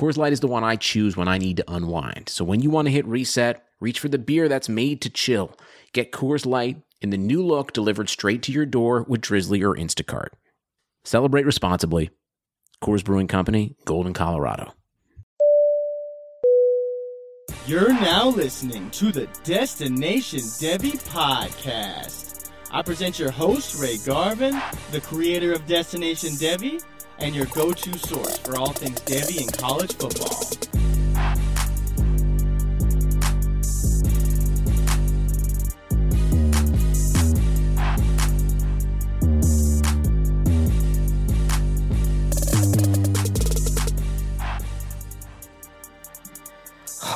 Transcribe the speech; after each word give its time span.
Coors 0.00 0.16
Light 0.16 0.32
is 0.32 0.40
the 0.40 0.46
one 0.46 0.64
I 0.64 0.76
choose 0.76 1.14
when 1.14 1.28
I 1.28 1.36
need 1.36 1.58
to 1.58 1.70
unwind. 1.70 2.30
So 2.30 2.42
when 2.42 2.60
you 2.60 2.70
want 2.70 2.86
to 2.86 2.92
hit 2.92 3.04
reset, 3.04 3.62
reach 3.80 4.00
for 4.00 4.08
the 4.08 4.16
beer 4.16 4.48
that's 4.48 4.66
made 4.66 5.02
to 5.02 5.10
chill. 5.10 5.54
Get 5.92 6.10
Coors 6.10 6.46
Light 6.46 6.80
in 7.02 7.10
the 7.10 7.18
new 7.18 7.44
look 7.44 7.74
delivered 7.74 8.08
straight 8.08 8.42
to 8.44 8.52
your 8.52 8.64
door 8.64 9.04
with 9.06 9.20
Drizzly 9.20 9.62
or 9.62 9.76
Instacart. 9.76 10.28
Celebrate 11.04 11.44
responsibly. 11.44 12.08
Coors 12.82 13.04
Brewing 13.04 13.26
Company, 13.26 13.76
Golden, 13.84 14.14
Colorado. 14.14 14.72
You're 17.66 17.92
now 17.92 18.28
listening 18.28 18.88
to 18.92 19.12
the 19.12 19.28
Destination 19.44 20.40
Devy 20.40 20.92
podcast. 21.10 22.48
I 22.70 22.80
present 22.80 23.18
your 23.18 23.32
host, 23.32 23.78
Ray 23.78 23.98
Garvin, 23.98 24.58
the 24.92 25.02
creator 25.02 25.52
of 25.52 25.66
Destination 25.66 26.30
Devy, 26.30 26.82
and 27.20 27.34
your 27.34 27.46
go 27.46 27.72
to 27.72 27.98
source 27.98 28.38
for 28.38 28.56
all 28.56 28.72
things 28.72 29.00
Devy 29.00 29.40
and 29.42 29.52
college 29.52 29.94
football. 29.94 30.89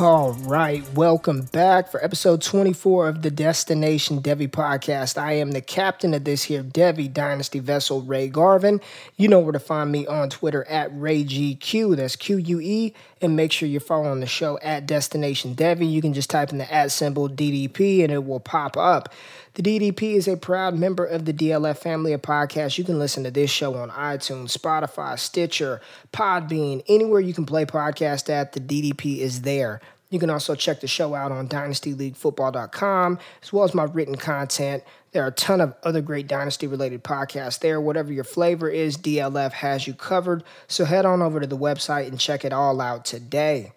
All 0.00 0.32
right, 0.32 0.82
welcome 0.94 1.42
back 1.42 1.88
for 1.88 2.04
episode 2.04 2.42
24 2.42 3.06
of 3.06 3.22
the 3.22 3.30
Destination 3.30 4.20
Devy 4.20 4.48
podcast. 4.48 5.16
I 5.16 5.34
am 5.34 5.52
the 5.52 5.60
captain 5.60 6.14
of 6.14 6.24
this 6.24 6.42
here 6.42 6.64
Devy 6.64 7.12
Dynasty 7.12 7.60
vessel, 7.60 8.02
Ray 8.02 8.26
Garvin. 8.26 8.80
You 9.16 9.28
know 9.28 9.38
where 9.38 9.52
to 9.52 9.60
find 9.60 9.92
me 9.92 10.04
on 10.04 10.30
Twitter 10.30 10.64
at 10.64 10.92
RayGQ, 10.92 11.94
that's 11.94 12.16
Q 12.16 12.38
U 12.38 12.60
E, 12.60 12.92
and 13.24 13.34
make 13.34 13.50
sure 13.52 13.68
you're 13.68 13.80
following 13.80 14.20
the 14.20 14.26
show 14.26 14.58
at 14.60 14.86
Destination 14.86 15.54
Devy. 15.54 15.90
You 15.90 16.00
can 16.00 16.12
just 16.12 16.30
type 16.30 16.52
in 16.52 16.58
the 16.58 16.72
at 16.72 16.92
symbol 16.92 17.28
DDP 17.28 18.02
and 18.02 18.12
it 18.12 18.24
will 18.24 18.40
pop 18.40 18.76
up. 18.76 19.12
The 19.54 19.62
DDP 19.62 20.14
is 20.14 20.28
a 20.28 20.36
proud 20.36 20.78
member 20.78 21.04
of 21.04 21.24
the 21.24 21.32
DLF 21.32 21.78
family 21.78 22.12
of 22.12 22.22
podcasts. 22.22 22.76
You 22.76 22.84
can 22.84 22.98
listen 22.98 23.24
to 23.24 23.30
this 23.30 23.50
show 23.50 23.74
on 23.74 23.90
iTunes, 23.90 24.56
Spotify, 24.56 25.18
Stitcher, 25.18 25.80
Podbean, 26.12 26.82
anywhere 26.88 27.20
you 27.20 27.34
can 27.34 27.46
play 27.46 27.64
podcast 27.64 28.28
at, 28.28 28.52
the 28.52 28.60
DDP 28.60 29.18
is 29.18 29.42
there. 29.42 29.80
You 30.10 30.20
can 30.20 30.30
also 30.30 30.54
check 30.54 30.80
the 30.80 30.86
show 30.86 31.14
out 31.14 31.32
on 31.32 31.48
dynastyleaguefootball.com 31.48 33.18
as 33.42 33.52
well 33.52 33.64
as 33.64 33.74
my 33.74 33.84
written 33.84 34.16
content. 34.16 34.84
There 35.14 35.22
are 35.22 35.28
a 35.28 35.32
ton 35.32 35.60
of 35.60 35.76
other 35.84 36.02
great 36.02 36.26
dynasty 36.26 36.66
related 36.66 37.04
podcasts 37.04 37.60
there. 37.60 37.80
Whatever 37.80 38.12
your 38.12 38.24
flavor 38.24 38.68
is, 38.68 38.96
DLF 38.96 39.52
has 39.52 39.86
you 39.86 39.94
covered. 39.94 40.42
So 40.66 40.84
head 40.84 41.06
on 41.06 41.22
over 41.22 41.38
to 41.38 41.46
the 41.46 41.56
website 41.56 42.08
and 42.08 42.18
check 42.18 42.44
it 42.44 42.52
all 42.52 42.80
out 42.80 43.04
today. 43.04 43.74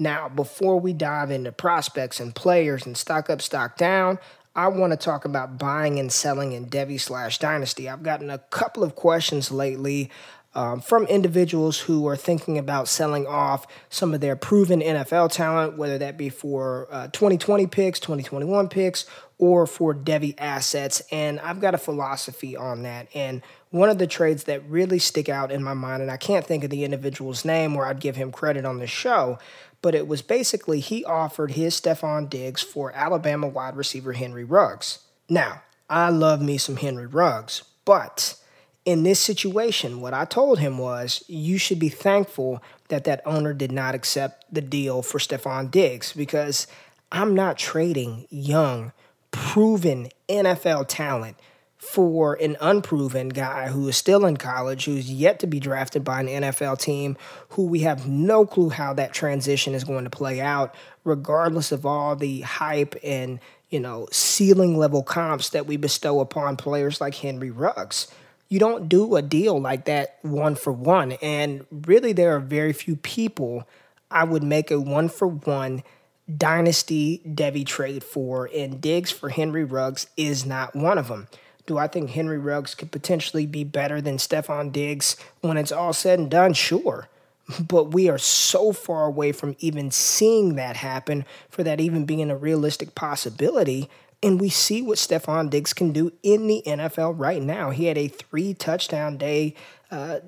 Now, 0.00 0.28
before 0.28 0.80
we 0.80 0.92
dive 0.92 1.30
into 1.30 1.52
prospects 1.52 2.18
and 2.18 2.34
players 2.34 2.86
and 2.86 2.96
stock 2.96 3.30
up, 3.30 3.40
stock 3.40 3.76
down, 3.76 4.18
I 4.56 4.66
want 4.66 4.92
to 4.92 4.96
talk 4.96 5.24
about 5.24 5.60
buying 5.60 6.00
and 6.00 6.10
selling 6.10 6.50
in 6.50 6.66
Devy 6.66 7.00
slash 7.00 7.38
Dynasty. 7.38 7.88
I've 7.88 8.02
gotten 8.02 8.28
a 8.28 8.38
couple 8.38 8.82
of 8.82 8.96
questions 8.96 9.52
lately 9.52 10.10
um, 10.54 10.80
from 10.80 11.04
individuals 11.06 11.80
who 11.80 12.06
are 12.06 12.16
thinking 12.16 12.58
about 12.58 12.88
selling 12.88 13.26
off 13.26 13.66
some 13.90 14.14
of 14.14 14.20
their 14.20 14.36
proven 14.36 14.80
NFL 14.80 15.32
talent, 15.32 15.76
whether 15.76 15.98
that 15.98 16.16
be 16.16 16.28
for 16.28 16.88
uh, 16.90 17.08
2020 17.08 17.66
picks, 17.66 17.98
2021 18.00 18.68
picks, 18.68 19.06
or 19.38 19.66
for 19.66 19.94
Devy 19.94 20.34
assets. 20.38 21.02
And 21.10 21.40
I've 21.40 21.60
got 21.60 21.74
a 21.74 21.78
philosophy 21.78 22.56
on 22.56 22.82
that. 22.82 23.08
And 23.14 23.42
one 23.70 23.88
of 23.88 23.98
the 23.98 24.06
trades 24.06 24.44
that 24.44 24.68
really 24.68 25.00
stick 25.00 25.28
out 25.28 25.50
in 25.50 25.62
my 25.62 25.74
mind, 25.74 26.02
and 26.02 26.10
I 26.10 26.16
can't 26.16 26.46
think 26.46 26.62
of 26.62 26.70
the 26.70 26.84
individual's 26.84 27.44
name 27.44 27.74
where 27.74 27.86
I'd 27.86 28.00
give 28.00 28.14
him 28.14 28.30
credit 28.30 28.64
on 28.64 28.78
the 28.78 28.86
show, 28.86 29.38
but 29.82 29.94
it 29.94 30.06
was 30.06 30.22
basically 30.22 30.78
he 30.78 31.04
offered 31.04 31.50
his 31.52 31.78
Stefon 31.78 32.30
Diggs 32.30 32.62
for 32.62 32.92
Alabama 32.92 33.48
wide 33.48 33.76
receiver 33.76 34.12
Henry 34.12 34.44
Ruggs. 34.44 35.00
Now, 35.28 35.62
I 35.90 36.10
love 36.10 36.40
me 36.40 36.56
some 36.56 36.76
Henry 36.76 37.06
Ruggs, 37.06 37.64
but 37.84 38.36
in 38.84 39.02
this 39.02 39.18
situation, 39.18 40.00
what 40.00 40.12
I 40.12 40.24
told 40.24 40.58
him 40.58 40.78
was 40.78 41.24
you 41.26 41.58
should 41.58 41.78
be 41.78 41.88
thankful 41.88 42.62
that 42.88 43.04
that 43.04 43.22
owner 43.24 43.54
did 43.54 43.72
not 43.72 43.94
accept 43.94 44.44
the 44.52 44.60
deal 44.60 45.02
for 45.02 45.18
Stefon 45.18 45.70
Diggs 45.70 46.12
because 46.12 46.66
I'm 47.10 47.34
not 47.34 47.56
trading 47.56 48.26
young, 48.30 48.92
proven 49.30 50.08
NFL 50.28 50.86
talent 50.88 51.36
for 51.78 52.34
an 52.34 52.56
unproven 52.60 53.28
guy 53.28 53.68
who 53.68 53.88
is 53.88 53.96
still 53.96 54.24
in 54.24 54.36
college, 54.36 54.86
who's 54.86 55.10
yet 55.10 55.38
to 55.38 55.46
be 55.46 55.60
drafted 55.60 56.02
by 56.02 56.20
an 56.20 56.26
NFL 56.26 56.78
team, 56.78 57.16
who 57.50 57.66
we 57.66 57.80
have 57.80 58.08
no 58.08 58.46
clue 58.46 58.70
how 58.70 58.94
that 58.94 59.12
transition 59.12 59.74
is 59.74 59.84
going 59.84 60.04
to 60.04 60.10
play 60.10 60.40
out, 60.40 60.74
regardless 61.04 61.72
of 61.72 61.84
all 61.84 62.16
the 62.16 62.40
hype 62.40 62.96
and 63.02 63.38
you 63.70 63.80
know 63.80 64.08
ceiling 64.12 64.78
level 64.78 65.02
comps 65.02 65.50
that 65.50 65.66
we 65.66 65.76
bestow 65.76 66.20
upon 66.20 66.56
players 66.56 67.00
like 67.00 67.14
Henry 67.14 67.50
Ruggs. 67.50 68.08
You 68.48 68.58
don't 68.58 68.88
do 68.88 69.16
a 69.16 69.22
deal 69.22 69.60
like 69.60 69.86
that 69.86 70.18
one 70.22 70.54
for 70.54 70.72
one, 70.72 71.12
and 71.22 71.66
really 71.70 72.12
there 72.12 72.36
are 72.36 72.40
very 72.40 72.72
few 72.72 72.96
people 72.96 73.66
I 74.10 74.24
would 74.24 74.42
make 74.42 74.70
a 74.70 74.80
one 74.80 75.08
for 75.08 75.26
one 75.26 75.82
dynasty 76.36 77.20
Devy 77.26 77.66
trade 77.66 78.04
for, 78.04 78.48
and 78.54 78.80
Diggs 78.80 79.10
for 79.10 79.28
Henry 79.28 79.64
Ruggs 79.64 80.06
is 80.16 80.46
not 80.46 80.74
one 80.74 80.98
of 80.98 81.08
them. 81.08 81.28
Do 81.66 81.78
I 81.78 81.86
think 81.86 82.10
Henry 82.10 82.38
Ruggs 82.38 82.74
could 82.74 82.92
potentially 82.92 83.46
be 83.46 83.64
better 83.64 84.00
than 84.00 84.18
Stefon 84.18 84.70
Diggs 84.70 85.16
when 85.40 85.56
it's 85.56 85.72
all 85.72 85.92
said 85.92 86.18
and 86.18 86.30
done? 86.30 86.52
Sure. 86.52 87.08
But 87.60 87.92
we 87.92 88.08
are 88.08 88.18
so 88.18 88.72
far 88.72 89.04
away 89.04 89.32
from 89.32 89.56
even 89.58 89.90
seeing 89.90 90.54
that 90.54 90.76
happen 90.76 91.24
for 91.48 91.62
that 91.62 91.80
even 91.80 92.04
being 92.06 92.30
a 92.30 92.36
realistic 92.36 92.94
possibility. 92.94 93.90
And 94.24 94.40
we 94.40 94.48
see 94.48 94.80
what 94.80 94.96
Stefon 94.96 95.50
Diggs 95.50 95.74
can 95.74 95.92
do 95.92 96.10
in 96.22 96.46
the 96.46 96.62
NFL 96.66 97.18
right 97.18 97.42
now. 97.42 97.68
He 97.68 97.84
had 97.84 97.98
a 97.98 98.08
three 98.08 98.54
touchdown 98.54 99.18
day 99.18 99.54
uh, 99.90 100.20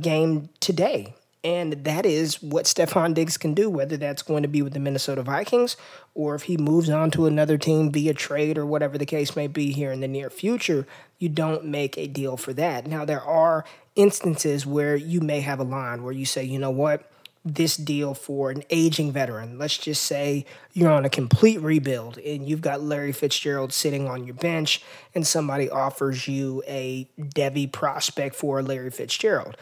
game 0.00 0.48
today. 0.58 1.14
And 1.44 1.84
that 1.84 2.06
is 2.06 2.40
what 2.40 2.64
Stefon 2.64 3.12
Diggs 3.12 3.36
can 3.36 3.52
do, 3.52 3.68
whether 3.68 3.98
that's 3.98 4.22
going 4.22 4.42
to 4.42 4.48
be 4.48 4.62
with 4.62 4.72
the 4.72 4.80
Minnesota 4.80 5.22
Vikings 5.22 5.76
or 6.14 6.34
if 6.34 6.44
he 6.44 6.56
moves 6.56 6.88
on 6.88 7.10
to 7.10 7.26
another 7.26 7.58
team 7.58 7.92
via 7.92 8.14
trade 8.14 8.56
or 8.56 8.64
whatever 8.64 8.96
the 8.96 9.04
case 9.04 9.36
may 9.36 9.48
be 9.48 9.72
here 9.72 9.92
in 9.92 10.00
the 10.00 10.08
near 10.08 10.30
future, 10.30 10.86
you 11.18 11.28
don't 11.28 11.66
make 11.66 11.98
a 11.98 12.06
deal 12.06 12.38
for 12.38 12.54
that. 12.54 12.86
Now, 12.86 13.04
there 13.04 13.20
are 13.22 13.66
instances 13.96 14.64
where 14.64 14.96
you 14.96 15.20
may 15.20 15.40
have 15.40 15.60
a 15.60 15.64
line 15.64 16.02
where 16.02 16.12
you 16.12 16.24
say, 16.24 16.42
you 16.42 16.58
know 16.58 16.70
what, 16.70 17.11
this 17.44 17.76
deal 17.76 18.14
for 18.14 18.50
an 18.50 18.62
aging 18.70 19.10
veteran. 19.12 19.58
Let's 19.58 19.76
just 19.76 20.02
say 20.02 20.46
you're 20.72 20.92
on 20.92 21.04
a 21.04 21.10
complete 21.10 21.60
rebuild 21.60 22.18
and 22.18 22.48
you've 22.48 22.60
got 22.60 22.80
Larry 22.80 23.12
Fitzgerald 23.12 23.72
sitting 23.72 24.08
on 24.08 24.24
your 24.24 24.34
bench 24.34 24.82
and 25.14 25.26
somebody 25.26 25.68
offers 25.68 26.28
you 26.28 26.62
a 26.66 27.08
Devy 27.18 27.70
prospect 27.70 28.36
for 28.36 28.62
Larry 28.62 28.90
Fitzgerald. 28.90 29.56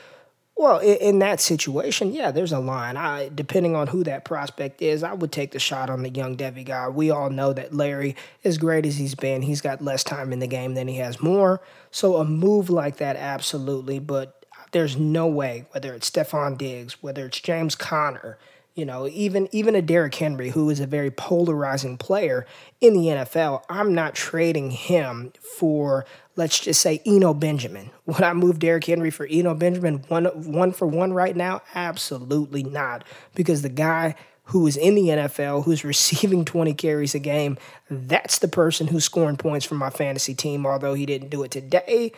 Well, 0.60 0.78
in, 0.80 1.20
that 1.20 1.40
situation, 1.40 2.12
yeah, 2.12 2.30
there's 2.32 2.52
a 2.52 2.58
line. 2.58 2.98
I, 2.98 3.30
depending 3.34 3.74
on 3.74 3.86
who 3.86 4.04
that 4.04 4.26
prospect 4.26 4.82
is, 4.82 5.02
I 5.02 5.14
would 5.14 5.32
take 5.32 5.52
the 5.52 5.58
shot 5.58 5.88
on 5.88 6.02
the 6.02 6.10
young 6.10 6.36
Devy 6.36 6.66
guy. 6.66 6.86
We 6.90 7.10
all 7.10 7.30
know 7.30 7.54
that 7.54 7.72
Larry, 7.72 8.14
as 8.44 8.58
great 8.58 8.84
as 8.84 8.98
he's 8.98 9.14
been, 9.14 9.40
he's 9.40 9.62
got 9.62 9.80
less 9.80 10.04
time 10.04 10.34
in 10.34 10.38
the 10.38 10.46
game 10.46 10.74
than 10.74 10.86
he 10.86 10.96
has 10.96 11.22
more. 11.22 11.62
So 11.90 12.16
a 12.16 12.26
move 12.26 12.68
like 12.68 12.98
that, 12.98 13.16
absolutely. 13.16 14.00
But 14.00 14.39
there's 14.72 14.96
no 14.96 15.26
way, 15.26 15.66
whether 15.72 15.94
it's 15.94 16.10
Stefon 16.10 16.56
Diggs, 16.56 17.02
whether 17.02 17.26
it's 17.26 17.40
James 17.40 17.74
Conner, 17.74 18.38
you 18.74 18.84
know, 18.84 19.08
even 19.08 19.48
even 19.52 19.74
a 19.74 19.82
Derrick 19.82 20.14
Henry, 20.14 20.50
who 20.50 20.70
is 20.70 20.80
a 20.80 20.86
very 20.86 21.10
polarizing 21.10 21.98
player 21.98 22.46
in 22.80 22.94
the 22.94 23.06
NFL, 23.08 23.62
I'm 23.68 23.94
not 23.94 24.14
trading 24.14 24.70
him 24.70 25.32
for 25.58 26.06
let's 26.36 26.60
just 26.60 26.80
say 26.80 27.02
Eno 27.04 27.34
Benjamin. 27.34 27.90
Would 28.06 28.22
I 28.22 28.32
move 28.32 28.58
Derrick 28.58 28.86
Henry 28.86 29.10
for 29.10 29.26
Eno 29.30 29.54
Benjamin 29.54 30.04
one 30.08 30.24
one 30.24 30.72
for 30.72 30.86
one 30.86 31.12
right 31.12 31.36
now? 31.36 31.62
Absolutely 31.74 32.62
not, 32.62 33.04
because 33.34 33.62
the 33.62 33.68
guy 33.68 34.14
who 34.44 34.66
is 34.66 34.76
in 34.76 34.94
the 34.94 35.08
NFL, 35.08 35.64
who's 35.64 35.84
receiving 35.84 36.44
20 36.44 36.74
carries 36.74 37.14
a 37.14 37.18
game, 37.18 37.58
that's 37.88 38.38
the 38.38 38.48
person 38.48 38.86
who's 38.88 39.04
scoring 39.04 39.36
points 39.36 39.66
for 39.66 39.74
my 39.74 39.90
fantasy 39.90 40.34
team. 40.34 40.64
Although 40.64 40.94
he 40.94 41.06
didn't 41.06 41.28
do 41.28 41.42
it 41.42 41.50
today, 41.50 42.12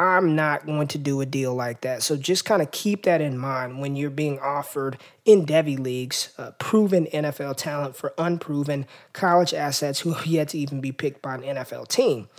I'm 0.00 0.34
not 0.34 0.64
going 0.64 0.88
to 0.88 0.98
do 0.98 1.20
a 1.20 1.26
deal 1.26 1.54
like 1.54 1.82
that. 1.82 2.02
So 2.02 2.16
just 2.16 2.46
kind 2.46 2.62
of 2.62 2.70
keep 2.70 3.02
that 3.02 3.20
in 3.20 3.36
mind 3.36 3.80
when 3.80 3.96
you're 3.96 4.08
being 4.08 4.38
offered 4.38 4.96
in 5.26 5.44
Devy 5.44 5.78
leagues 5.78 6.32
uh, 6.38 6.52
proven 6.52 7.04
NFL 7.12 7.58
talent 7.58 7.96
for 7.96 8.14
unproven 8.16 8.86
college 9.12 9.52
assets 9.52 10.00
who 10.00 10.14
have 10.14 10.26
yet 10.26 10.48
to 10.48 10.58
even 10.58 10.80
be 10.80 10.90
picked 10.90 11.20
by 11.20 11.34
an 11.34 11.42
NFL 11.42 11.88
team. 11.88 12.30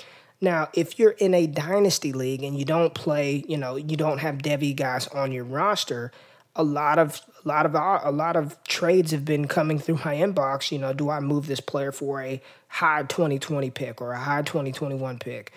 Now, 0.42 0.70
if 0.74 0.98
you're 0.98 1.12
in 1.12 1.36
a 1.36 1.46
dynasty 1.46 2.14
league 2.14 2.42
and 2.42 2.58
you 2.58 2.66
don't 2.66 2.96
play, 2.96 3.46
you 3.48 3.58
know, 3.58 3.76
you 3.76 3.96
don't 3.96 4.18
have 4.18 4.40
Devy 4.40 4.76
guys 4.76 5.08
on 5.10 5.32
your 5.32 5.44
roster, 5.44 6.12
a 6.56 6.64
lot 6.64 6.98
of 6.98 7.22
a 7.46 7.48
lot 7.48 7.68
of 7.68 7.76
a 7.76 8.12
lot 8.12 8.36
of 8.36 8.62
trades 8.64 9.12
have 9.12 9.24
been 9.24 9.48
coming 9.48 9.78
through 9.78 10.00
my 10.04 10.16
inbox. 10.16 10.72
You 10.72 10.80
know, 10.80 10.94
do 10.94 11.12
I 11.12 11.20
move 11.20 11.46
this 11.46 11.60
player 11.60 11.92
for 11.92 12.24
a 12.24 12.42
high 12.70 13.04
2020 13.04 13.70
pick 13.70 14.02
or 14.02 14.14
a 14.14 14.20
high 14.20 14.42
2021 14.42 15.20
pick? 15.20 15.54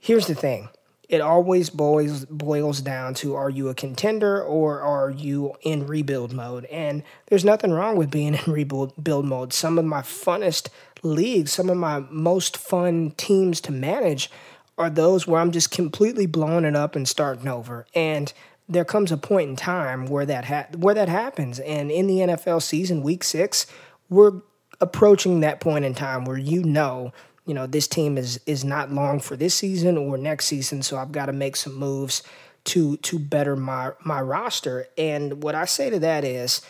Here's 0.00 0.26
the 0.26 0.34
thing 0.34 0.68
it 1.08 1.20
always 1.20 1.68
boils 1.68 2.24
boils 2.26 2.80
down 2.80 3.14
to 3.14 3.34
are 3.34 3.50
you 3.50 3.68
a 3.68 3.74
contender 3.74 4.42
or 4.42 4.80
are 4.80 5.10
you 5.10 5.54
in 5.62 5.86
rebuild 5.86 6.32
mode? 6.32 6.64
And 6.66 7.02
there's 7.26 7.44
nothing 7.44 7.72
wrong 7.72 7.96
with 7.96 8.10
being 8.10 8.34
in 8.46 8.52
rebuild 8.52 9.02
build 9.02 9.26
mode. 9.26 9.52
Some 9.52 9.78
of 9.78 9.84
my 9.84 10.00
funnest 10.00 10.68
leagues, 11.02 11.52
some 11.52 11.68
of 11.68 11.76
my 11.76 12.00
most 12.10 12.56
fun 12.56 13.12
teams 13.16 13.60
to 13.62 13.72
manage 13.72 14.30
are 14.78 14.90
those 14.90 15.26
where 15.26 15.40
I'm 15.40 15.52
just 15.52 15.70
completely 15.70 16.26
blowing 16.26 16.64
it 16.64 16.74
up 16.74 16.96
and 16.96 17.06
starting 17.06 17.48
over. 17.48 17.86
And 17.94 18.32
there 18.68 18.84
comes 18.84 19.12
a 19.12 19.16
point 19.16 19.50
in 19.50 19.56
time 19.56 20.06
where 20.06 20.24
that 20.24 20.46
ha- 20.46 20.68
where 20.76 20.94
that 20.94 21.08
happens. 21.08 21.58
And 21.60 21.90
in 21.90 22.06
the 22.06 22.18
NFL 22.18 22.62
season, 22.62 23.02
week 23.02 23.24
six, 23.24 23.66
we're 24.08 24.40
approaching 24.80 25.40
that 25.40 25.60
point 25.60 25.84
in 25.84 25.94
time 25.94 26.24
where 26.24 26.38
you 26.38 26.62
know 26.62 27.12
you 27.46 27.54
know, 27.54 27.66
this 27.66 27.88
team 27.88 28.16
is 28.16 28.40
is 28.46 28.64
not 28.64 28.92
long 28.92 29.20
for 29.20 29.36
this 29.36 29.54
season 29.54 29.96
or 29.96 30.16
next 30.16 30.46
season, 30.46 30.82
so 30.82 30.96
I've 30.96 31.12
got 31.12 31.26
to 31.26 31.32
make 31.32 31.56
some 31.56 31.74
moves 31.74 32.22
to 32.64 32.96
to 32.98 33.18
better 33.18 33.56
my 33.56 33.92
my 34.04 34.20
roster. 34.20 34.86
And 34.96 35.42
what 35.42 35.54
I 35.54 35.64
say 35.64 35.90
to 35.90 35.98
that 36.00 36.24
is 36.24 36.60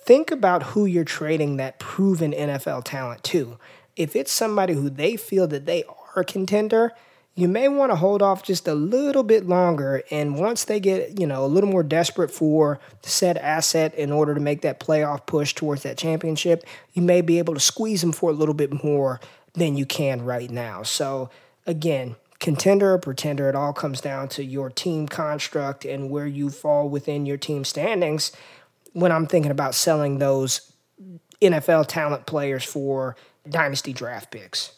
think 0.00 0.30
about 0.30 0.62
who 0.62 0.86
you're 0.86 1.04
trading 1.04 1.56
that 1.56 1.78
proven 1.78 2.32
NFL 2.32 2.84
talent 2.84 3.24
to. 3.24 3.58
If 3.96 4.14
it's 4.14 4.30
somebody 4.30 4.74
who 4.74 4.88
they 4.88 5.16
feel 5.16 5.48
that 5.48 5.66
they 5.66 5.82
are 5.84 6.20
a 6.20 6.24
contender, 6.24 6.92
you 7.34 7.46
may 7.46 7.68
want 7.68 7.92
to 7.92 7.96
hold 7.96 8.22
off 8.22 8.42
just 8.42 8.66
a 8.66 8.74
little 8.74 9.22
bit 9.22 9.46
longer. 9.46 10.02
And 10.10 10.38
once 10.38 10.64
they 10.64 10.80
get, 10.80 11.20
you 11.20 11.26
know, 11.26 11.44
a 11.44 11.46
little 11.46 11.70
more 11.70 11.84
desperate 11.84 12.32
for 12.32 12.80
said 13.02 13.38
asset 13.38 13.94
in 13.94 14.10
order 14.10 14.34
to 14.34 14.40
make 14.40 14.62
that 14.62 14.80
playoff 14.80 15.26
push 15.26 15.54
towards 15.54 15.82
that 15.82 15.96
championship, 15.98 16.64
you 16.94 17.02
may 17.02 17.20
be 17.20 17.38
able 17.38 17.54
to 17.54 17.60
squeeze 17.60 18.00
them 18.00 18.10
for 18.10 18.30
a 18.30 18.32
little 18.32 18.54
bit 18.54 18.82
more 18.82 19.20
than 19.54 19.76
you 19.76 19.86
can 19.86 20.24
right 20.24 20.50
now. 20.50 20.82
So, 20.82 21.30
again, 21.66 22.16
contender 22.38 22.94
or 22.94 22.98
pretender, 22.98 23.48
it 23.48 23.54
all 23.54 23.72
comes 23.72 24.00
down 24.00 24.28
to 24.30 24.44
your 24.44 24.70
team 24.70 25.08
construct 25.08 25.84
and 25.84 26.10
where 26.10 26.26
you 26.26 26.50
fall 26.50 26.88
within 26.88 27.26
your 27.26 27.36
team 27.36 27.64
standings 27.64 28.32
when 28.92 29.12
I'm 29.12 29.26
thinking 29.26 29.50
about 29.50 29.74
selling 29.74 30.18
those 30.18 30.72
NFL 31.40 31.86
talent 31.88 32.26
players 32.26 32.64
for 32.64 33.16
dynasty 33.48 33.92
draft 33.92 34.30
picks. 34.30 34.72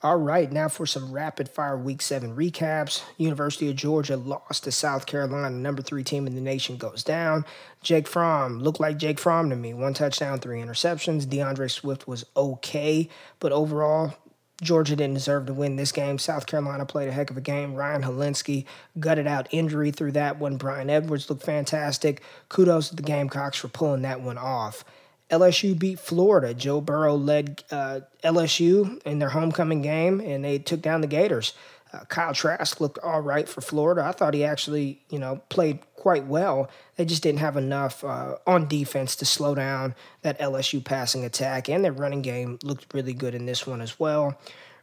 All 0.00 0.16
right, 0.16 0.52
now 0.52 0.68
for 0.68 0.86
some 0.86 1.10
rapid 1.10 1.48
fire 1.48 1.76
week 1.76 2.02
seven 2.02 2.36
recaps. 2.36 3.02
University 3.16 3.68
of 3.68 3.74
Georgia 3.74 4.16
lost 4.16 4.62
to 4.62 4.70
South 4.70 5.06
Carolina, 5.06 5.50
number 5.50 5.82
three 5.82 6.04
team 6.04 6.28
in 6.28 6.36
the 6.36 6.40
nation 6.40 6.76
goes 6.76 7.02
down. 7.02 7.44
Jake 7.82 8.06
Fromm 8.06 8.60
looked 8.60 8.78
like 8.78 8.96
Jake 8.96 9.18
Fromm 9.18 9.50
to 9.50 9.56
me. 9.56 9.74
One 9.74 9.94
touchdown, 9.94 10.38
three 10.38 10.60
interceptions. 10.60 11.26
DeAndre 11.26 11.68
Swift 11.68 12.06
was 12.06 12.24
okay, 12.36 13.08
but 13.40 13.50
overall, 13.50 14.14
Georgia 14.62 14.94
didn't 14.94 15.14
deserve 15.14 15.46
to 15.46 15.52
win 15.52 15.74
this 15.74 15.90
game. 15.90 16.18
South 16.18 16.46
Carolina 16.46 16.86
played 16.86 17.08
a 17.08 17.12
heck 17.12 17.30
of 17.30 17.36
a 17.36 17.40
game. 17.40 17.74
Ryan 17.74 18.02
Hilinski 18.02 18.66
gutted 19.00 19.26
out 19.26 19.48
injury 19.50 19.90
through 19.90 20.12
that 20.12 20.38
one. 20.38 20.58
Bryan 20.58 20.90
Edwards 20.90 21.28
looked 21.28 21.42
fantastic. 21.42 22.22
Kudos 22.48 22.90
to 22.90 22.96
the 22.96 23.02
Gamecocks 23.02 23.58
for 23.58 23.66
pulling 23.66 24.02
that 24.02 24.20
one 24.20 24.38
off. 24.38 24.84
LSU 25.30 25.78
beat 25.78 26.00
Florida. 26.00 26.54
Joe 26.54 26.80
Burrow 26.80 27.16
led 27.16 27.62
uh, 27.70 28.00
LSU 28.24 29.00
in 29.04 29.18
their 29.18 29.28
homecoming 29.30 29.82
game, 29.82 30.20
and 30.20 30.44
they 30.44 30.58
took 30.58 30.80
down 30.80 31.00
the 31.00 31.06
Gators. 31.06 31.52
Uh, 31.92 32.04
Kyle 32.04 32.34
Trask 32.34 32.80
looked 32.80 32.98
all 32.98 33.20
right 33.20 33.48
for 33.48 33.60
Florida. 33.60 34.04
I 34.04 34.12
thought 34.12 34.34
he 34.34 34.44
actually, 34.44 35.00
you 35.08 35.18
know, 35.18 35.40
played 35.48 35.80
quite 35.96 36.26
well. 36.26 36.70
They 36.96 37.04
just 37.04 37.22
didn't 37.22 37.40
have 37.40 37.56
enough 37.56 38.04
uh, 38.04 38.36
on 38.46 38.68
defense 38.68 39.16
to 39.16 39.24
slow 39.24 39.54
down 39.54 39.94
that 40.22 40.38
LSU 40.38 40.84
passing 40.84 41.24
attack, 41.24 41.68
and 41.68 41.84
their 41.84 41.92
running 41.92 42.22
game 42.22 42.58
looked 42.62 42.92
really 42.92 43.14
good 43.14 43.34
in 43.34 43.46
this 43.46 43.66
one 43.66 43.80
as 43.80 43.98
well. 43.98 44.38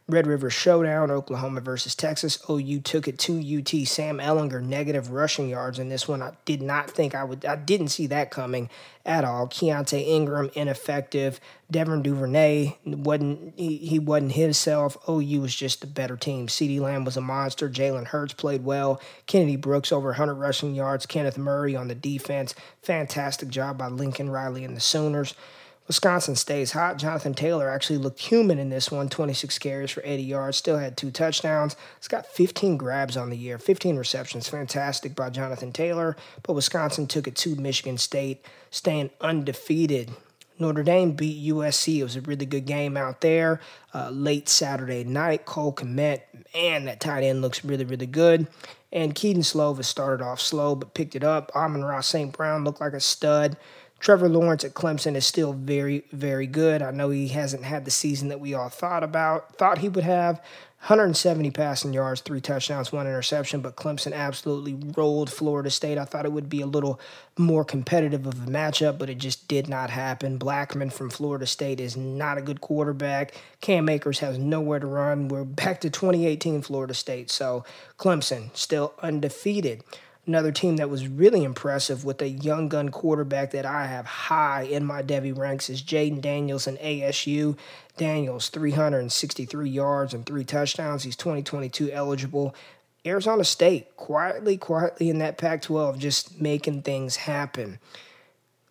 Red 0.08 0.28
River 0.28 0.50
Showdown, 0.50 1.10
Oklahoma 1.10 1.60
versus 1.60 1.96
Texas. 1.96 2.38
OU 2.48 2.80
took 2.82 3.08
it 3.08 3.18
to 3.18 3.38
UT. 3.38 3.88
Sam 3.88 4.18
Ehlinger, 4.18 4.62
negative 4.62 5.10
rushing 5.10 5.48
yards 5.48 5.80
in 5.80 5.88
this 5.88 6.06
one. 6.06 6.22
I 6.22 6.34
did 6.44 6.62
not 6.62 6.88
think 6.88 7.12
I 7.12 7.24
would. 7.24 7.44
I 7.44 7.56
didn't 7.56 7.88
see 7.88 8.06
that 8.06 8.30
coming 8.30 8.70
at 9.04 9.24
all. 9.24 9.48
Keaontay 9.48 10.06
Ingram 10.06 10.52
ineffective. 10.54 11.40
Devon 11.72 12.02
Duvernay 12.02 12.76
wasn't. 12.84 13.54
He, 13.56 13.78
he 13.78 13.98
wasn't 13.98 14.32
himself. 14.32 14.96
OU 15.08 15.40
was 15.40 15.56
just 15.56 15.80
the 15.80 15.88
better 15.88 16.16
team. 16.16 16.46
CeeDee 16.46 16.78
Lamb 16.78 17.04
was 17.04 17.16
a 17.16 17.20
monster. 17.20 17.68
Jalen 17.68 18.06
Hurts 18.06 18.32
played 18.32 18.64
well. 18.64 19.00
Kennedy 19.26 19.56
Brooks 19.56 19.90
over 19.90 20.10
100 20.10 20.34
rushing 20.34 20.76
yards. 20.76 21.06
Kenneth 21.06 21.36
Murray 21.36 21.74
on 21.74 21.88
the 21.88 21.96
defense. 21.96 22.54
Fantastic 22.80 23.48
job 23.48 23.76
by 23.78 23.88
Lincoln 23.88 24.30
Riley 24.30 24.64
and 24.64 24.76
the 24.76 24.80
Sooners. 24.80 25.34
Wisconsin 25.86 26.34
stays 26.34 26.72
hot. 26.72 26.98
Jonathan 26.98 27.34
Taylor 27.34 27.70
actually 27.70 27.98
looked 27.98 28.20
human 28.20 28.58
in 28.58 28.70
this 28.70 28.90
one 28.90 29.08
26 29.08 29.58
carries 29.58 29.90
for 29.90 30.02
80 30.04 30.22
yards, 30.22 30.56
still 30.56 30.78
had 30.78 30.96
two 30.96 31.10
touchdowns. 31.10 31.76
He's 31.98 32.08
got 32.08 32.26
15 32.26 32.76
grabs 32.76 33.16
on 33.16 33.30
the 33.30 33.36
year, 33.36 33.58
15 33.58 33.96
receptions. 33.96 34.48
Fantastic 34.48 35.14
by 35.14 35.30
Jonathan 35.30 35.72
Taylor. 35.72 36.16
But 36.42 36.54
Wisconsin 36.54 37.06
took 37.06 37.28
it 37.28 37.36
to 37.36 37.54
Michigan 37.56 37.98
State, 37.98 38.44
staying 38.70 39.10
undefeated. 39.20 40.10
Notre 40.58 40.82
Dame 40.82 41.12
beat 41.12 41.52
USC. 41.52 41.98
It 41.98 42.02
was 42.02 42.16
a 42.16 42.22
really 42.22 42.46
good 42.46 42.64
game 42.64 42.96
out 42.96 43.20
there. 43.20 43.60
Uh, 43.94 44.10
late 44.10 44.48
Saturday 44.48 45.04
night, 45.04 45.44
Cole 45.44 45.74
Kmet, 45.74 46.22
man, 46.54 46.86
that 46.86 47.00
tight 47.00 47.24
end 47.24 47.42
looks 47.42 47.64
really, 47.64 47.84
really 47.84 48.06
good. 48.06 48.46
And 48.92 49.14
Kedon 49.14 49.42
Slovis 49.42 49.84
started 49.84 50.24
off 50.24 50.40
slow 50.40 50.74
but 50.74 50.94
picked 50.94 51.14
it 51.14 51.24
up. 51.24 51.52
Amon-Ra 51.54 52.00
St. 52.00 52.32
Brown 52.32 52.64
looked 52.64 52.80
like 52.80 52.94
a 52.94 53.00
stud. 53.00 53.56
Trevor 54.06 54.28
Lawrence 54.28 54.62
at 54.62 54.74
Clemson 54.74 55.16
is 55.16 55.26
still 55.26 55.52
very, 55.52 56.04
very 56.12 56.46
good. 56.46 56.80
I 56.80 56.92
know 56.92 57.10
he 57.10 57.26
hasn't 57.26 57.64
had 57.64 57.84
the 57.84 57.90
season 57.90 58.28
that 58.28 58.38
we 58.38 58.54
all 58.54 58.68
thought 58.68 59.02
about, 59.02 59.56
thought 59.56 59.78
he 59.78 59.88
would 59.88 60.04
have. 60.04 60.36
170 60.36 61.50
passing 61.50 61.92
yards, 61.92 62.20
three 62.20 62.40
touchdowns, 62.40 62.92
one 62.92 63.08
interception, 63.08 63.62
but 63.62 63.74
Clemson 63.74 64.12
absolutely 64.12 64.76
rolled 64.96 65.28
Florida 65.28 65.70
State. 65.70 65.98
I 65.98 66.04
thought 66.04 66.24
it 66.24 66.30
would 66.30 66.48
be 66.48 66.60
a 66.60 66.66
little 66.66 67.00
more 67.36 67.64
competitive 67.64 68.28
of 68.28 68.34
a 68.34 68.48
matchup, 68.48 68.96
but 68.96 69.10
it 69.10 69.18
just 69.18 69.48
did 69.48 69.68
not 69.68 69.90
happen. 69.90 70.38
Blackman 70.38 70.90
from 70.90 71.10
Florida 71.10 71.44
State 71.44 71.80
is 71.80 71.96
not 71.96 72.38
a 72.38 72.42
good 72.42 72.60
quarterback. 72.60 73.34
Cam 73.60 73.88
Akers 73.88 74.20
has 74.20 74.38
nowhere 74.38 74.78
to 74.78 74.86
run. 74.86 75.26
We're 75.26 75.42
back 75.42 75.80
to 75.80 75.90
2018 75.90 76.62
Florida 76.62 76.94
State, 76.94 77.28
so 77.28 77.64
Clemson 77.98 78.56
still 78.56 78.94
undefeated. 79.02 79.82
Another 80.26 80.50
team 80.50 80.76
that 80.76 80.90
was 80.90 81.06
really 81.06 81.44
impressive 81.44 82.04
with 82.04 82.20
a 82.20 82.28
young 82.28 82.68
gun 82.68 82.88
quarterback 82.88 83.52
that 83.52 83.64
I 83.64 83.86
have 83.86 84.06
high 84.06 84.62
in 84.62 84.84
my 84.84 85.00
Devy 85.00 85.36
ranks 85.36 85.70
is 85.70 85.82
Jayden 85.82 86.20
Daniels 86.20 86.66
and 86.66 86.78
ASU. 86.78 87.56
Daniels, 87.96 88.48
363 88.48 89.70
yards 89.70 90.12
and 90.12 90.26
three 90.26 90.44
touchdowns. 90.44 91.04
He's 91.04 91.14
2022 91.14 91.92
eligible. 91.92 92.56
Arizona 93.06 93.44
State, 93.44 93.96
quietly, 93.96 94.56
quietly 94.56 95.10
in 95.10 95.18
that 95.20 95.38
Pac 95.38 95.62
12, 95.62 95.96
just 96.00 96.40
making 96.40 96.82
things 96.82 97.16
happen. 97.16 97.78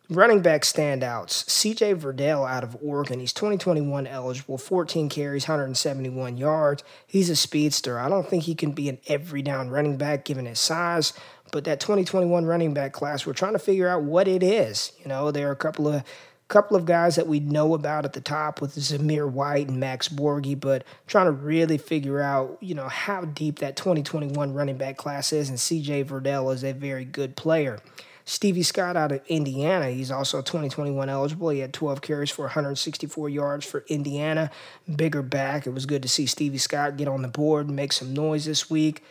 Running 0.07 0.41
back 0.41 0.62
standouts 0.62 1.45
CJ 1.45 1.95
Verdell 1.95 2.47
out 2.47 2.63
of 2.63 2.77
Oregon. 2.79 3.19
He's 3.19 3.33
2021 3.33 4.05
eligible, 4.05 4.59
14 4.59 5.09
carries, 5.09 5.47
171 5.47 6.38
yards. 6.38 6.83
He's 7.07 7.31
a 7.31 7.35
speedster. 7.35 7.97
I 7.97 8.07
don't 8.07 8.27
think 8.27 8.43
he 8.43 8.53
can 8.53 8.74
be 8.74 8.88
an 8.88 9.00
every 9.07 9.41
down 9.41 9.69
running 9.69 9.97
back 9.97 10.24
given 10.24 10.45
his 10.45 10.59
size, 10.59 11.13
but 11.51 11.63
that 11.65 11.79
2021 11.79 12.45
running 12.45 12.73
back 12.73 12.93
class, 12.93 13.25
we're 13.25 13.33
trying 13.33 13.53
to 13.53 13.59
figure 13.59 13.87
out 13.87 14.03
what 14.03 14.27
it 14.27 14.43
is. 14.43 14.91
You 14.99 15.07
know, 15.07 15.31
there 15.31 15.47
are 15.47 15.51
a 15.51 15.55
couple 15.55 15.87
of 15.87 16.03
couple 16.47 16.77
of 16.77 16.85
guys 16.85 17.15
that 17.15 17.27
we 17.27 17.39
know 17.39 17.73
about 17.73 18.05
at 18.05 18.13
the 18.13 18.21
top 18.21 18.61
with 18.61 18.75
Zamir 18.75 19.29
White 19.29 19.67
and 19.67 19.79
Max 19.79 20.07
Borghi, 20.07 20.59
but 20.59 20.83
trying 21.07 21.25
to 21.25 21.31
really 21.31 21.77
figure 21.77 22.21
out, 22.21 22.57
you 22.61 22.75
know, 22.75 22.87
how 22.87 23.25
deep 23.25 23.59
that 23.59 23.75
2021 23.75 24.53
running 24.53 24.77
back 24.77 24.95
class 24.95 25.33
is. 25.33 25.49
And 25.49 25.57
CJ 25.57 26.05
Verdell 26.05 26.53
is 26.53 26.63
a 26.63 26.71
very 26.71 27.03
good 27.03 27.35
player. 27.35 27.79
Stevie 28.27 28.63
Scott 28.63 28.97
out 28.97 29.11
of 29.11 29.21
Indiana, 29.27 29.91
he's 29.91 30.09
also 30.09 30.41
2021 30.41 31.09
eligible. 31.09 31.49
He 31.49 31.59
had 31.59 31.73
12 31.73 32.01
carries 32.01 32.31
for 32.31 32.45
164 32.45 33.29
yards 33.29 33.65
for 33.65 33.85
Indiana. 33.87 34.49
Bigger 34.93 35.21
back. 35.21 35.67
It 35.67 35.73
was 35.73 35.85
good 35.85 36.01
to 36.01 36.09
see 36.09 36.25
Stevie 36.25 36.57
Scott 36.57 36.97
get 36.97 37.07
on 37.07 37.21
the 37.21 37.27
board 37.27 37.67
and 37.67 37.75
make 37.75 37.93
some 37.93 38.13
noise 38.13 38.45
this 38.45 38.67
week. 38.67 39.03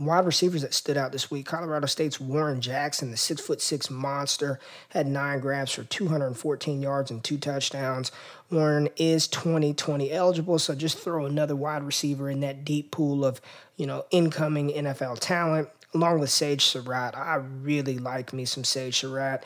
Wide 0.00 0.24
receivers 0.24 0.62
that 0.62 0.74
stood 0.74 0.96
out 0.96 1.12
this 1.12 1.30
week. 1.30 1.46
Colorado 1.46 1.86
State's 1.86 2.18
Warren 2.18 2.60
Jackson, 2.60 3.10
the 3.10 3.16
six 3.16 3.40
foot 3.40 3.60
six 3.60 3.90
monster, 3.90 4.58
had 4.88 5.06
nine 5.06 5.40
grabs 5.40 5.72
for 5.72 5.84
214 5.84 6.82
yards 6.82 7.10
and 7.10 7.22
two 7.22 7.38
touchdowns. 7.38 8.10
Warren 8.50 8.88
is 8.96 9.28
2020 9.28 10.10
eligible, 10.10 10.58
so 10.58 10.74
just 10.74 10.98
throw 10.98 11.26
another 11.26 11.54
wide 11.54 11.82
receiver 11.82 12.30
in 12.30 12.40
that 12.40 12.64
deep 12.64 12.90
pool 12.90 13.24
of, 13.24 13.40
you 13.76 13.86
know, 13.86 14.04
incoming 14.10 14.70
NFL 14.70 15.20
talent, 15.20 15.68
along 15.94 16.18
with 16.18 16.30
Sage 16.30 16.64
Surratt. 16.64 17.16
I 17.16 17.36
really 17.36 17.98
like 17.98 18.32
me 18.32 18.44
some 18.44 18.64
Sage 18.64 18.98
Surratt. 18.98 19.44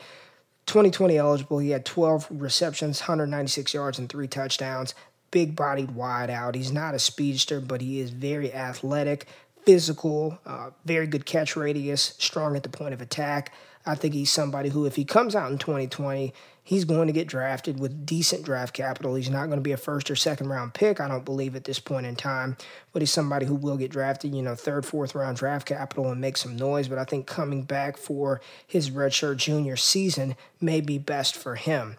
2020 0.65 1.17
eligible. 1.17 1.59
He 1.59 1.69
had 1.69 1.85
12 1.85 2.27
receptions, 2.31 3.01
196 3.01 3.73
yards, 3.73 3.99
and 3.99 4.09
three 4.09 4.27
touchdowns. 4.27 4.95
Big 5.31 5.55
bodied 5.55 5.91
wide 5.91 6.29
out. 6.29 6.55
He's 6.55 6.71
not 6.71 6.95
a 6.95 6.99
speedster, 6.99 7.59
but 7.59 7.81
he 7.81 7.99
is 7.99 8.09
very 8.09 8.53
athletic, 8.53 9.27
physical, 9.65 10.39
uh, 10.45 10.69
very 10.85 11.07
good 11.07 11.25
catch 11.25 11.55
radius, 11.55 12.15
strong 12.19 12.55
at 12.55 12.63
the 12.63 12.69
point 12.69 12.93
of 12.93 13.01
attack. 13.01 13.51
I 13.85 13.95
think 13.95 14.13
he's 14.13 14.31
somebody 14.31 14.69
who, 14.69 14.85
if 14.85 14.95
he 14.95 15.05
comes 15.05 15.35
out 15.35 15.51
in 15.51 15.59
2020, 15.59 16.33
he's 16.63 16.85
going 16.85 17.05
to 17.05 17.13
get 17.13 17.27
drafted 17.27 17.79
with 17.79 18.05
decent 18.05 18.43
draft 18.43 18.73
capital. 18.73 19.13
He's 19.13 19.29
not 19.29 19.45
going 19.45 19.59
to 19.59 19.63
be 19.63 19.71
a 19.71 19.77
first 19.77 20.09
or 20.09 20.15
second 20.15 20.49
round 20.49 20.73
pick, 20.73 20.99
I 20.99 21.07
don't 21.07 21.23
believe, 21.23 21.55
at 21.55 21.65
this 21.65 21.79
point 21.79 22.07
in 22.07 22.15
time, 22.15 22.57
but 22.91 23.01
he's 23.01 23.11
somebody 23.11 23.45
who 23.45 23.55
will 23.55 23.77
get 23.77 23.91
drafted, 23.91 24.33
you 24.33 24.41
know, 24.41 24.55
third, 24.55 24.85
fourth 24.85 25.13
round 25.13 25.37
draft 25.37 25.67
capital 25.67 26.11
and 26.11 26.19
make 26.19 26.37
some 26.37 26.55
noise. 26.55 26.87
But 26.87 26.97
I 26.97 27.03
think 27.03 27.27
coming 27.27 27.61
back 27.63 27.97
for 27.97 28.41
his 28.65 28.89
redshirt 28.89 29.37
junior 29.37 29.75
season 29.75 30.35
may 30.59 30.81
be 30.81 30.97
best 30.97 31.35
for 31.35 31.55
him. 31.55 31.97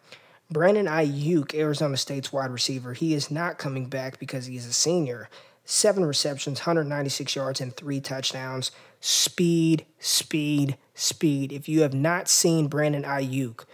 Brandon 0.51 0.87
Aiyuk, 0.87 1.55
Arizona 1.55 1.97
State's 1.97 2.33
wide 2.33 2.51
receiver, 2.51 2.93
he 2.93 3.15
is 3.15 3.31
not 3.31 3.59
coming 3.59 3.87
back 3.87 4.19
because 4.19 4.47
he's 4.47 4.67
a 4.67 4.73
senior 4.73 5.29
seven 5.67 6.05
receptions, 6.05 6.61
196 6.61 7.37
yards, 7.37 7.61
and 7.61 7.77
three 7.77 8.01
touchdowns. 8.01 8.71
Speed, 9.01 9.85
speed, 9.99 10.79
speed. 10.95 11.53
If 11.53 11.69
you 11.69 11.83
have 11.83 11.93
not 11.93 12.29
seen 12.29 12.69
Brandon 12.69 13.03
Aiyuk, 13.03 13.65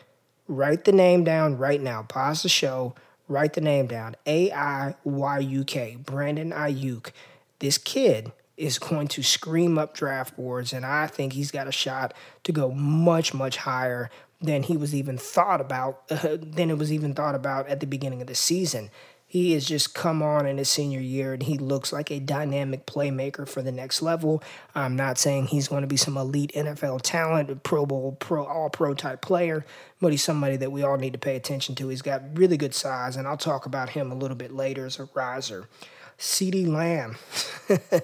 write 0.48 0.84
the 0.84 0.92
name 0.92 1.22
down 1.22 1.56
right 1.56 1.80
now. 1.80 2.02
Pause 2.02 2.42
the 2.42 2.48
show, 2.48 2.94
write 3.28 3.52
the 3.52 3.60
name 3.60 3.86
down. 3.86 4.16
A 4.26 4.50
I 4.50 4.96
Y 5.04 5.38
U 5.38 5.64
K, 5.64 5.96
Brandon 6.04 6.50
Aiyuk. 6.50 7.12
This 7.60 7.78
kid 7.78 8.32
is 8.56 8.78
going 8.78 9.08
to 9.08 9.22
scream 9.22 9.78
up 9.78 9.94
draft 9.94 10.36
boards, 10.36 10.72
and 10.72 10.84
I 10.84 11.06
think 11.06 11.34
he's 11.34 11.50
got 11.50 11.68
a 11.68 11.72
shot 11.72 12.14
to 12.44 12.52
go 12.52 12.72
much, 12.72 13.32
much 13.32 13.58
higher 13.58 14.10
than 14.40 14.64
he 14.64 14.76
was 14.76 14.94
even 14.94 15.16
thought 15.16 15.60
about, 15.60 16.02
uh, 16.10 16.36
than 16.40 16.70
it 16.70 16.78
was 16.78 16.92
even 16.92 17.14
thought 17.14 17.34
about 17.34 17.68
at 17.68 17.80
the 17.80 17.86
beginning 17.86 18.20
of 18.20 18.26
the 18.26 18.34
season 18.34 18.90
he 19.32 19.52
has 19.52 19.64
just 19.64 19.94
come 19.94 20.22
on 20.22 20.44
in 20.44 20.58
his 20.58 20.68
senior 20.68 21.00
year 21.00 21.32
and 21.32 21.44
he 21.44 21.56
looks 21.56 21.90
like 21.90 22.10
a 22.10 22.20
dynamic 22.20 22.84
playmaker 22.84 23.48
for 23.48 23.62
the 23.62 23.72
next 23.72 24.02
level. 24.02 24.42
I'm 24.74 24.94
not 24.94 25.16
saying 25.16 25.46
he's 25.46 25.68
going 25.68 25.80
to 25.80 25.86
be 25.86 25.96
some 25.96 26.18
elite 26.18 26.52
NFL 26.54 27.00
talent, 27.00 27.62
Pro 27.62 27.86
Bowl, 27.86 28.14
Pro 28.20 28.44
All 28.44 28.68
Pro 28.68 28.92
type 28.92 29.22
player, 29.22 29.64
but 30.02 30.12
he's 30.12 30.22
somebody 30.22 30.58
that 30.58 30.70
we 30.70 30.82
all 30.82 30.98
need 30.98 31.14
to 31.14 31.18
pay 31.18 31.34
attention 31.34 31.74
to. 31.76 31.88
He's 31.88 32.02
got 32.02 32.36
really 32.36 32.58
good 32.58 32.74
size, 32.74 33.16
and 33.16 33.26
I'll 33.26 33.38
talk 33.38 33.64
about 33.64 33.88
him 33.88 34.12
a 34.12 34.14
little 34.14 34.36
bit 34.36 34.52
later 34.52 34.84
as 34.84 34.98
a 34.98 35.08
riser. 35.14 35.66
CeeDee 36.22 36.68
Lamb. 36.68 37.16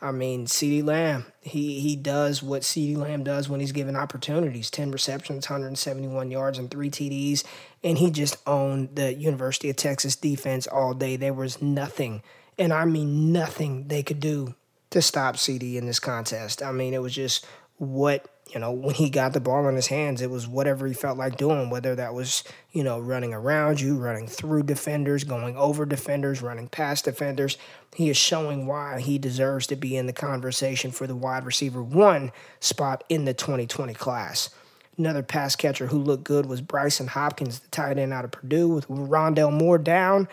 I 0.00 0.12
mean, 0.12 0.46
CeeDee 0.46 0.84
Lamb, 0.84 1.26
he, 1.40 1.80
he 1.80 1.96
does 1.96 2.40
what 2.40 2.62
CeeDee 2.62 2.96
Lamb 2.96 3.24
does 3.24 3.48
when 3.48 3.58
he's 3.58 3.72
given 3.72 3.96
opportunities 3.96 4.70
10 4.70 4.92
receptions, 4.92 5.50
171 5.50 6.30
yards, 6.30 6.58
and 6.58 6.70
three 6.70 6.90
TDs. 6.90 7.42
And 7.82 7.98
he 7.98 8.12
just 8.12 8.36
owned 8.46 8.94
the 8.94 9.12
University 9.12 9.68
of 9.68 9.74
Texas 9.74 10.14
defense 10.14 10.68
all 10.68 10.94
day. 10.94 11.16
There 11.16 11.34
was 11.34 11.60
nothing, 11.60 12.22
and 12.56 12.72
I 12.72 12.84
mean 12.84 13.32
nothing, 13.32 13.88
they 13.88 14.04
could 14.04 14.20
do 14.20 14.54
to 14.90 15.02
stop 15.02 15.34
CeeDee 15.34 15.74
in 15.74 15.86
this 15.86 15.98
contest. 15.98 16.62
I 16.62 16.70
mean, 16.70 16.94
it 16.94 17.02
was 17.02 17.16
just 17.16 17.44
what 17.78 18.28
you 18.52 18.60
know, 18.60 18.70
when 18.70 18.94
he 18.94 19.10
got 19.10 19.32
the 19.32 19.40
ball 19.40 19.68
in 19.68 19.74
his 19.74 19.88
hands, 19.88 20.22
it 20.22 20.30
was 20.30 20.46
whatever 20.46 20.86
he 20.86 20.94
felt 20.94 21.18
like 21.18 21.36
doing, 21.36 21.68
whether 21.68 21.96
that 21.96 22.14
was, 22.14 22.44
you 22.70 22.84
know, 22.84 23.00
running 23.00 23.34
around 23.34 23.80
you, 23.80 23.96
running 23.96 24.28
through 24.28 24.62
defenders, 24.62 25.24
going 25.24 25.56
over 25.56 25.84
defenders, 25.84 26.42
running 26.42 26.68
past 26.68 27.04
defenders. 27.04 27.58
He 27.94 28.08
is 28.08 28.16
showing 28.16 28.66
why 28.66 29.00
he 29.00 29.18
deserves 29.18 29.66
to 29.68 29.76
be 29.76 29.96
in 29.96 30.06
the 30.06 30.12
conversation 30.12 30.92
for 30.92 31.06
the 31.06 31.16
wide 31.16 31.44
receiver 31.44 31.82
one 31.82 32.30
spot 32.60 33.02
in 33.08 33.24
the 33.24 33.34
2020 33.34 33.94
class. 33.94 34.50
Another 34.96 35.22
pass 35.22 35.56
catcher 35.56 35.88
who 35.88 35.98
looked 35.98 36.24
good 36.24 36.46
was 36.46 36.62
Brycen 36.62 37.08
Hopkins, 37.08 37.58
the 37.58 37.68
tight 37.68 37.98
end 37.98 38.12
out 38.12 38.24
of 38.24 38.30
Purdue, 38.30 38.68
with 38.68 38.88
Rondale 38.88 39.52
Moore 39.52 39.78
down. 39.78 40.28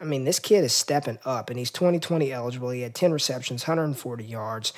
I 0.00 0.04
mean, 0.04 0.24
this 0.24 0.38
kid 0.38 0.64
is 0.64 0.72
stepping 0.72 1.18
up, 1.24 1.50
and 1.50 1.58
he's 1.58 1.70
2020 1.70 2.32
eligible. 2.32 2.70
He 2.70 2.82
had 2.82 2.94
10 2.94 3.12
receptions, 3.12 3.62
140 3.64 4.24
yards 4.24 4.72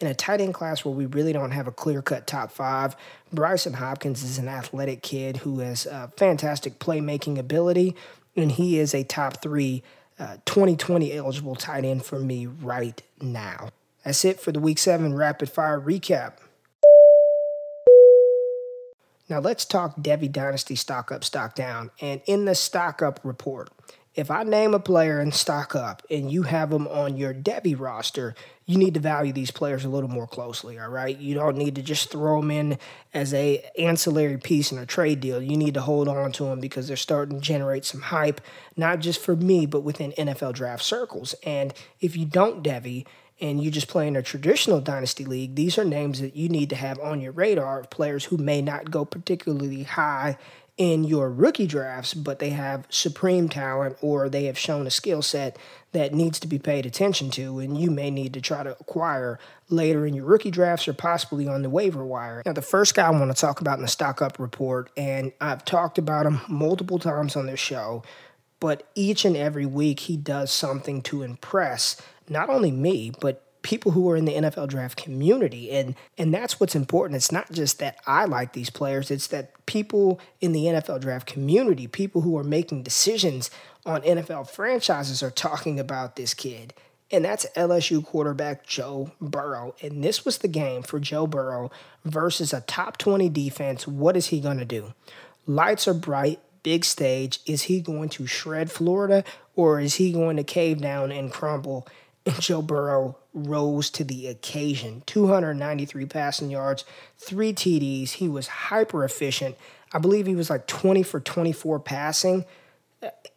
in 0.00 0.06
a 0.06 0.14
tight 0.14 0.40
end 0.40 0.54
class 0.54 0.84
where 0.84 0.94
we 0.94 1.06
really 1.06 1.32
don't 1.32 1.50
have 1.50 1.66
a 1.66 1.72
clear 1.72 2.00
cut 2.00 2.26
top 2.26 2.50
five, 2.50 2.96
Brycen 3.34 3.74
Hopkins 3.74 4.22
is 4.22 4.38
an 4.38 4.48
athletic 4.48 5.02
kid 5.02 5.38
who 5.38 5.58
has 5.60 5.86
uh, 5.86 6.08
fantastic 6.16 6.78
playmaking 6.78 7.38
ability, 7.38 7.94
and 8.34 8.52
he 8.52 8.78
is 8.78 8.94
a 8.94 9.04
top 9.04 9.42
three 9.42 9.82
uh, 10.18 10.36
2020 10.46 11.12
eligible 11.12 11.54
tight 11.54 11.84
end 11.84 12.04
for 12.04 12.18
me 12.18 12.46
right 12.46 13.02
now. 13.20 13.68
That's 14.04 14.24
it 14.24 14.40
for 14.40 14.52
the 14.52 14.60
week 14.60 14.78
seven 14.78 15.14
rapid 15.14 15.50
fire 15.50 15.80
recap. 15.80 16.34
Now 19.28 19.38
let's 19.38 19.64
talk 19.64 19.96
Devy 19.96 20.30
Dynasty 20.30 20.74
stock 20.74 21.12
up, 21.12 21.22
stock 21.22 21.54
down. 21.54 21.90
And 22.00 22.20
in 22.26 22.46
the 22.46 22.54
stock 22.54 23.00
up 23.00 23.20
report, 23.22 23.70
if 24.14 24.30
I 24.30 24.42
name 24.42 24.74
a 24.74 24.80
player 24.80 25.20
in 25.20 25.30
stock 25.30 25.76
up 25.76 26.02
and 26.10 26.30
you 26.30 26.42
have 26.42 26.70
them 26.70 26.88
on 26.88 27.16
your 27.16 27.32
Devy 27.32 27.78
roster, 27.78 28.34
you 28.66 28.76
need 28.76 28.94
to 28.94 29.00
value 29.00 29.32
these 29.32 29.52
players 29.52 29.84
a 29.84 29.88
little 29.88 30.08
more 30.08 30.26
closely, 30.26 30.78
all 30.78 30.88
right? 30.88 31.16
You 31.16 31.34
don't 31.34 31.56
need 31.56 31.76
to 31.76 31.82
just 31.82 32.10
throw 32.10 32.40
them 32.40 32.50
in 32.50 32.78
as 33.14 33.32
a 33.32 33.64
ancillary 33.78 34.38
piece 34.38 34.72
in 34.72 34.78
a 34.78 34.86
trade 34.86 35.20
deal. 35.20 35.40
You 35.40 35.56
need 35.56 35.74
to 35.74 35.80
hold 35.80 36.08
on 36.08 36.32
to 36.32 36.44
them 36.44 36.60
because 36.60 36.88
they're 36.88 36.96
starting 36.96 37.40
to 37.40 37.44
generate 37.44 37.84
some 37.84 38.00
hype, 38.00 38.40
not 38.76 38.98
just 38.98 39.20
for 39.20 39.36
me, 39.36 39.64
but 39.64 39.82
within 39.82 40.12
NFL 40.12 40.54
draft 40.54 40.82
circles. 40.82 41.34
And 41.44 41.72
if 42.00 42.16
you 42.16 42.26
don't 42.26 42.64
Devy 42.64 43.06
and 43.40 43.62
you 43.62 43.70
just 43.70 43.88
play 43.88 44.08
in 44.08 44.16
a 44.16 44.22
traditional 44.22 44.80
dynasty 44.80 45.24
league, 45.24 45.54
these 45.54 45.78
are 45.78 45.84
names 45.84 46.20
that 46.20 46.36
you 46.36 46.48
need 46.48 46.70
to 46.70 46.76
have 46.76 46.98
on 46.98 47.20
your 47.20 47.32
radar 47.32 47.80
of 47.80 47.90
players 47.90 48.26
who 48.26 48.36
may 48.36 48.60
not 48.60 48.90
go 48.90 49.04
particularly 49.04 49.84
high 49.84 50.36
in 50.76 51.04
your 51.04 51.30
rookie 51.30 51.66
drafts, 51.66 52.14
but 52.14 52.38
they 52.38 52.50
have 52.50 52.86
supreme 52.88 53.48
talent 53.48 53.96
or 54.00 54.28
they 54.28 54.44
have 54.44 54.58
shown 54.58 54.86
a 54.86 54.90
skill 54.90 55.22
set 55.22 55.56
that 55.92 56.14
needs 56.14 56.38
to 56.40 56.46
be 56.46 56.58
paid 56.58 56.86
attention 56.86 57.30
to, 57.30 57.58
and 57.58 57.76
you 57.76 57.90
may 57.90 58.10
need 58.10 58.32
to 58.32 58.40
try 58.40 58.62
to 58.62 58.76
acquire 58.78 59.38
later 59.68 60.06
in 60.06 60.14
your 60.14 60.24
rookie 60.24 60.50
drafts 60.50 60.86
or 60.86 60.92
possibly 60.92 61.48
on 61.48 61.62
the 61.62 61.70
waiver 61.70 62.04
wire. 62.04 62.42
Now, 62.46 62.52
the 62.52 62.62
first 62.62 62.94
guy 62.94 63.06
I 63.06 63.10
want 63.10 63.34
to 63.34 63.40
talk 63.40 63.60
about 63.60 63.78
in 63.78 63.82
the 63.82 63.88
stock 63.88 64.22
up 64.22 64.38
report, 64.38 64.90
and 64.96 65.32
I've 65.40 65.64
talked 65.64 65.98
about 65.98 66.26
him 66.26 66.40
multiple 66.48 66.98
times 66.98 67.36
on 67.36 67.46
this 67.46 67.60
show, 67.60 68.02
but 68.60 68.88
each 68.94 69.24
and 69.24 69.36
every 69.36 69.66
week 69.66 70.00
he 70.00 70.16
does 70.16 70.52
something 70.52 71.02
to 71.02 71.22
impress 71.22 72.00
not 72.28 72.48
only 72.48 72.70
me, 72.70 73.12
but 73.20 73.44
people 73.62 73.92
who 73.92 74.08
are 74.10 74.16
in 74.16 74.24
the 74.24 74.34
NFL 74.34 74.68
draft 74.68 74.96
community 74.96 75.70
and 75.70 75.94
and 76.16 76.32
that's 76.32 76.58
what's 76.58 76.74
important. 76.74 77.16
It's 77.16 77.32
not 77.32 77.50
just 77.52 77.78
that 77.78 77.98
I 78.06 78.24
like 78.24 78.52
these 78.52 78.70
players 78.70 79.10
it's 79.10 79.26
that 79.28 79.66
people 79.66 80.20
in 80.40 80.52
the 80.52 80.64
NFL 80.64 81.00
draft 81.00 81.26
community 81.26 81.86
people 81.86 82.22
who 82.22 82.36
are 82.38 82.44
making 82.44 82.82
decisions 82.82 83.50
on 83.86 84.02
NFL 84.02 84.48
franchises 84.48 85.22
are 85.22 85.30
talking 85.30 85.80
about 85.80 86.16
this 86.16 86.34
kid. 86.34 86.74
And 87.12 87.24
that's 87.24 87.46
LSU 87.56 88.04
quarterback 88.04 88.64
Joe 88.64 89.10
Burrow. 89.20 89.74
And 89.82 90.04
this 90.04 90.24
was 90.24 90.38
the 90.38 90.48
game 90.48 90.82
for 90.82 91.00
Joe 91.00 91.26
Burrow 91.26 91.70
versus 92.04 92.52
a 92.52 92.60
top 92.60 92.98
20 92.98 93.28
defense. 93.28 93.86
What 93.86 94.16
is 94.16 94.28
he 94.28 94.40
going 94.40 94.58
to 94.58 94.64
do? 94.64 94.94
Lights 95.46 95.88
are 95.88 95.94
bright 95.94 96.38
big 96.62 96.84
stage. 96.84 97.40
Is 97.46 97.62
he 97.62 97.80
going 97.80 98.08
to 98.10 98.26
shred 98.26 98.70
Florida 98.70 99.24
or 99.56 99.80
is 99.80 99.96
he 99.96 100.12
going 100.12 100.36
to 100.36 100.44
cave 100.44 100.80
down 100.80 101.10
and 101.10 101.32
crumble 101.32 101.86
Joe 102.38 102.62
Burrow 102.62 103.16
rose 103.32 103.90
to 103.90 104.04
the 104.04 104.26
occasion 104.26 105.02
293 105.06 106.06
passing 106.06 106.50
yards, 106.50 106.84
three 107.16 107.52
TDs. 107.52 108.12
He 108.12 108.28
was 108.28 108.48
hyper 108.48 109.04
efficient. 109.04 109.56
I 109.92 109.98
believe 109.98 110.26
he 110.26 110.36
was 110.36 110.50
like 110.50 110.66
20 110.66 111.02
for 111.02 111.20
24 111.20 111.80
passing. 111.80 112.44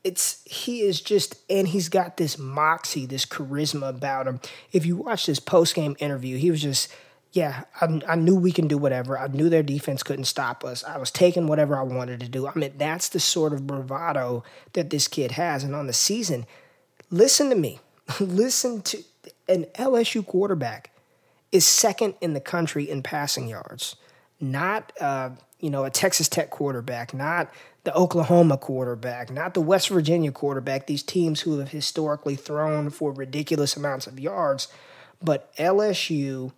It's 0.04 0.44
he 0.46 0.82
is 0.82 1.00
just 1.00 1.38
and 1.50 1.68
he's 1.68 1.88
got 1.88 2.18
this 2.18 2.38
moxie, 2.38 3.06
this 3.06 3.25
charisma 3.25 3.90
about 3.90 4.28
him. 4.28 4.42
If 4.74 4.86
you 4.86 4.98
watch 4.98 5.25
this 5.25 5.40
post 5.40 5.75
game 5.75 5.96
interview, 6.00 6.38
he 6.38 6.52
was 6.52 6.62
just 6.62 6.94
yeah, 7.32 7.63
I, 7.82 8.02
I 8.08 8.16
knew 8.16 8.36
we 8.36 8.52
can 8.52 8.68
do 8.68 8.78
whatever. 8.78 9.18
I 9.18 9.28
knew 9.28 9.50
their 9.50 9.63
defense 9.63 10.04
couldn't 10.04 10.25
stop 10.25 10.63
us. 10.63 10.84
I 10.84 10.98
was 10.98 11.10
taking 11.10 11.48
whatever 11.48 11.75
I 11.75 11.82
wanted 11.82 12.20
to 12.20 12.30
do. 12.30 12.48
I 12.48 12.54
mean, 12.54 12.74
that's 12.78 13.10
the 13.10 13.20
sort 13.20 13.54
of 13.54 13.66
bravado 13.66 14.44
that 14.74 14.92
this 14.92 15.08
kid 15.08 15.32
has. 15.32 15.63
And 15.63 15.74
on 15.74 15.88
the 15.88 15.94
season, 15.94 16.46
listen 17.10 17.50
to 17.50 17.56
me. 17.56 17.80
listen 18.20 18.82
to 18.84 19.03
an 19.48 19.65
LSU 19.75 20.25
quarterback 20.25 20.91
is 21.51 21.65
second 21.65 22.15
in 22.22 22.34
the 22.34 22.39
country 22.39 22.89
in 22.89 23.03
passing 23.03 23.48
yards, 23.48 23.96
not 24.39 24.91
uh, 25.00 25.29
you 25.60 25.70
know 25.70 25.84
a 25.84 25.89
Texas 25.89 26.27
Tech 26.27 26.50
quarterback, 26.50 27.13
not 27.13 27.51
the 27.84 27.96
Oklahoma 27.96 28.58
quarterback, 28.58 29.32
not 29.32 29.53
the 29.53 29.62
West 29.62 29.89
Virginia 29.89 30.32
quarterback. 30.32 30.88
These 30.88 31.03
teams 31.03 31.41
who 31.41 31.60
have 31.60 31.70
historically 31.70 32.36
thrown 32.36 32.89
for 32.89 33.12
ridiculous 33.12 33.75
amounts 33.75 34.08
of 34.08 34.20
yards, 34.20 34.67
but 35.22 35.55
LSU 35.58 36.51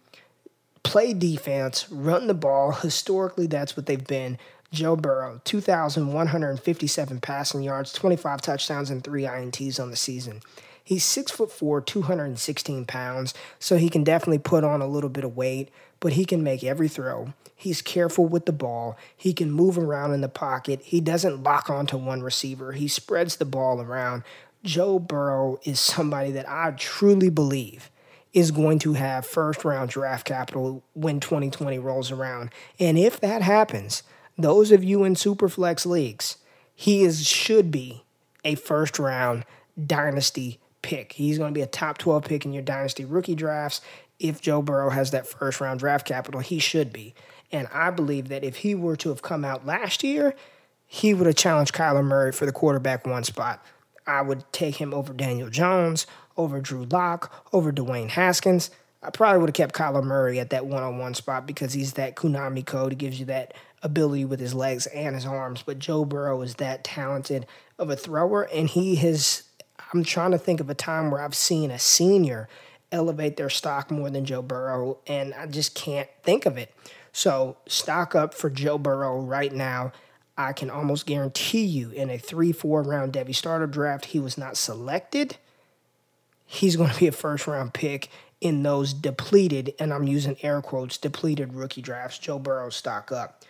play 0.83 1.13
defense, 1.13 1.91
run 1.91 2.27
the 2.27 2.33
ball. 2.33 2.71
Historically, 2.71 3.47
that's 3.47 3.75
what 3.75 3.88
they've 3.88 4.05
been. 4.07 4.38
Joe 4.71 4.95
Burrow, 4.95 5.41
2,157 5.45 7.21
passing 7.21 7.63
yards, 7.63 7.93
25 7.93 8.41
touchdowns, 8.41 8.89
and 8.89 9.03
three 9.03 9.24
INTs 9.24 9.79
on 9.79 9.89
the 9.89 9.95
season. 9.95 10.41
He's 10.86 11.04
six 11.04 11.32
foot 11.32 11.51
four, 11.51 11.82
216 11.82 12.86
pounds, 12.86 13.34
so 13.58 13.77
he 13.77 13.89
can 13.89 14.04
definitely 14.04 14.38
put 14.38 14.63
on 14.63 14.82
a 14.82 14.88
little 14.88 15.10
bit 15.10 15.24
of 15.24 15.36
weight, 15.36 15.70
but 16.00 16.13
he 16.13 16.25
can 16.25 16.44
make 16.44 16.63
every 16.63 16.88
throw. 16.88 17.34
He's 17.56 17.82
careful 17.82 18.27
with 18.27 18.46
the 18.46 18.51
ball. 18.51 18.96
He 19.18 19.34
can 19.34 19.50
move 19.50 19.80
around 19.80 20.13
in 20.13 20.22
the 20.22 20.30
pocket. 20.30 20.82
He 20.84 21.01
doesn't 21.01 21.42
lock 21.42 21.72
onto 21.72 21.98
one 21.98 22.22
receiver. 22.22 22.74
He 22.74 22.88
spreads 22.88 23.38
the 23.38 23.46
ball 23.46 23.82
around. 23.82 24.22
Joe 24.63 25.00
Burrow 25.00 25.60
is 25.63 25.80
somebody 25.80 26.32
that 26.32 26.48
I 26.48 26.72
truly 26.72 27.30
believe 27.30 27.89
is 28.32 28.51
going 28.51 28.77
to 28.80 28.94
have 28.94 29.25
first 29.25 29.65
round 29.65 29.89
draft 29.89 30.27
capital 30.27 30.84
when 30.94 31.20
2020 31.20 31.80
rolls 31.80 32.12
around. 32.12 32.51
And 32.80 33.00
if 33.00 33.20
that 33.22 33.42
happens, 33.42 34.04
those 34.38 34.72
of 34.72 34.84
you 34.84 35.04
in 35.04 35.15
Superflex 35.15 35.88
leagues, 35.88 36.38
he 36.75 37.04
is 37.04 37.27
should 37.27 37.72
be 37.72 38.04
a 38.44 38.54
first 38.54 39.00
round 39.00 39.46
dynasty 39.84 40.60
pick. 40.86 41.13
He's 41.13 41.38
going 41.38 41.51
to 41.51 41.58
be 41.58 41.63
a 41.63 41.68
top 41.68 41.98
12 41.98 42.24
pick 42.24 42.46
in 42.46 42.54
your 42.54 42.63
dynasty 42.63 43.04
rookie 43.04 43.36
drafts. 43.36 43.82
If 44.20 44.39
Joe 44.39 44.62
Burrow 44.62 44.92
has 44.92 45.12
that 45.12 45.27
first 45.27 45.60
round 45.60 45.80
draft 45.80 46.08
capital, 46.08 46.39
he 46.39 46.60
should 46.60 46.94
be. 46.94 47.15
And 47.51 47.68
I 47.74 47.89
believe 47.89 48.30
that 48.30 48.44
if 48.44 48.58
he 48.58 48.75
were 48.75 48.96
to 48.98 49.10
have 49.10 49.22
come 49.22 49.44
out 49.44 49.65
last 49.65 50.04
year, 50.04 50.36
he 50.86 51.13
would 51.13 51.25
have 51.25 51.36
challenged 51.36 51.74
Kyler 51.74 52.04
Murray 52.04 52.32
for 52.32 52.46
the 52.46 52.51
quarterback 52.51 53.06
one 53.06 53.24
spot. 53.24 53.65
I 54.08 54.22
would 54.22 54.44
take 54.51 54.75
him 54.75 54.94
over 54.94 55.13
Daniel 55.13 55.50
Jones, 55.50 56.06
over 56.38 56.62
Drew 56.62 56.86
Lock, 56.86 57.34
over 57.51 57.72
Dwayne 57.72 58.10
Haskins. 58.10 58.70
I 59.01 59.10
probably 59.10 59.39
would 59.39 59.50
have 59.50 59.56
kept 59.56 59.75
Kyler 59.75 60.04
Murray 60.04 60.39
at 60.39 60.51
that 60.51 60.65
one 60.65 60.84
on 60.84 60.98
one 60.98 61.13
spot 61.13 61.46
because 61.48 61.74
he's 61.74 61.94
that 61.94 62.15
Konami 62.15 62.65
code. 62.65 62.92
He 62.92 62.96
gives 62.96 63.20
you 63.20 63.25
that 63.25 63.54
ability 63.82 64.25
with 64.25 64.39
his 64.39 64.54
legs 64.54 64.88
and 64.88 65.15
his 65.15 65.25
arms. 65.25 65.63
But 65.65 65.80
Joe 65.80 66.06
Burrow 66.06 66.42
is 66.42 66.56
that 66.56 66.84
talented 66.84 67.46
of 67.77 67.89
a 67.89 67.96
thrower, 67.96 68.44
and 68.44 68.70
he 68.70 68.96
has. 68.98 69.44
I'm 69.94 70.04
trying 70.04 70.32
to 70.32 70.38
think 70.38 70.60
of 70.60 70.70
a 70.70 70.75
time 70.75 71.12
where 71.12 71.22
I've 71.22 71.36
seen 71.36 71.72
a 71.72 71.80
senior 71.80 72.48
elevate 72.92 73.38
their 73.38 73.50
stock 73.50 73.92
more 73.92 74.10
than 74.10 74.25
Joe 74.25 74.42
Burrow, 74.42 74.98
and 75.08 75.34
I 75.34 75.48
just 75.48 75.75
can't 75.75 76.10
think 76.24 76.46
of 76.46 76.58
it. 76.58 76.74
So, 77.12 77.58
stock 77.68 78.15
up 78.15 78.34
for 78.34 78.50
Joe 78.50 78.77
Burrow 78.77 79.20
right 79.20 79.54
now. 79.54 79.92
I 80.38 80.51
can 80.51 80.70
almost 80.70 81.06
guarantee 81.06 81.63
you 81.63 81.92
in 81.92 82.10
a 82.10 82.18
three, 82.18 82.51
four 82.51 82.84
round 82.84 83.13
Devy 83.13 83.34
starter 83.34 83.68
draft, 83.68 84.06
he 84.06 84.20
was 84.20 84.38
not 84.38 84.58
selected. 84.58 85.38
He's 86.46 86.75
going 86.75 86.92
to 86.92 87.00
be 87.00 87.08
a 87.08 87.12
first 87.12 87.48
round 87.48 87.74
pick 87.74 88.10
in 88.42 88.63
those 88.63 88.94
depleted, 88.94 89.74
and 89.80 89.94
I'm 89.94 90.08
using 90.08 90.38
air 90.44 90.62
quotes, 90.62 90.98
depleted 90.98 91.54
rookie 91.54 91.82
drafts. 91.82 92.20
Joe 92.20 92.38
Burrow 92.38 92.70
stock 92.70 93.12
up. 93.12 93.44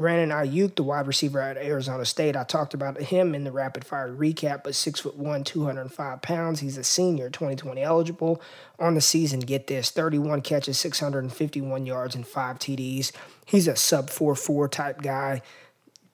Brandon 0.00 0.30
Aiyuk, 0.30 0.76
the 0.76 0.82
wide 0.82 1.06
receiver 1.06 1.42
at 1.42 1.58
Arizona 1.58 2.06
State, 2.06 2.34
I 2.34 2.44
talked 2.44 2.72
about 2.72 2.98
him 2.98 3.34
in 3.34 3.44
the 3.44 3.52
rapid 3.52 3.84
fire 3.84 4.08
recap, 4.10 4.64
but 4.64 4.74
six 4.74 5.00
foot 5.00 5.18
one, 5.18 5.44
205 5.44 6.22
pounds. 6.22 6.60
He's 6.60 6.78
a 6.78 6.84
senior, 6.84 7.28
2020 7.28 7.82
eligible. 7.82 8.40
On 8.78 8.94
the 8.94 9.02
season, 9.02 9.40
get 9.40 9.66
this 9.66 9.90
31 9.90 10.40
catches, 10.40 10.78
651 10.78 11.84
yards, 11.84 12.14
and 12.14 12.26
five 12.26 12.58
TDs. 12.58 13.12
He's 13.44 13.68
a 13.68 13.76
sub 13.76 14.08
4 14.08 14.34
4 14.34 14.68
type 14.68 15.02
guy. 15.02 15.42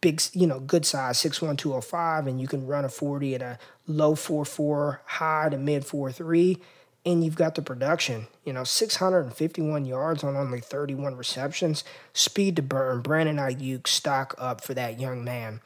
Big, 0.00 0.20
you 0.32 0.48
know, 0.48 0.58
good 0.58 0.84
size, 0.84 1.18
6'1, 1.18 1.56
205, 1.56 2.26
and 2.26 2.40
you 2.40 2.48
can 2.48 2.66
run 2.66 2.84
a 2.84 2.88
40 2.88 3.36
at 3.36 3.42
a 3.42 3.56
low 3.86 4.16
4 4.16 4.44
4, 4.44 5.02
high 5.04 5.48
to 5.48 5.58
mid 5.58 5.86
4 5.86 6.10
3 6.10 6.60
and 7.06 7.24
you've 7.24 7.36
got 7.36 7.54
the 7.54 7.62
production. 7.62 8.26
You 8.44 8.52
know, 8.52 8.64
651 8.64 9.84
yards 9.86 10.24
on 10.24 10.36
only 10.36 10.60
31 10.60 11.14
receptions. 11.14 11.84
Speed 12.12 12.56
to 12.56 12.62
burn. 12.62 13.00
Brandon 13.00 13.36
Aiyuk 13.36 13.86
stock 13.86 14.34
up 14.36 14.62
for 14.62 14.74
that 14.74 14.98
young 14.98 15.24
man. 15.24 15.60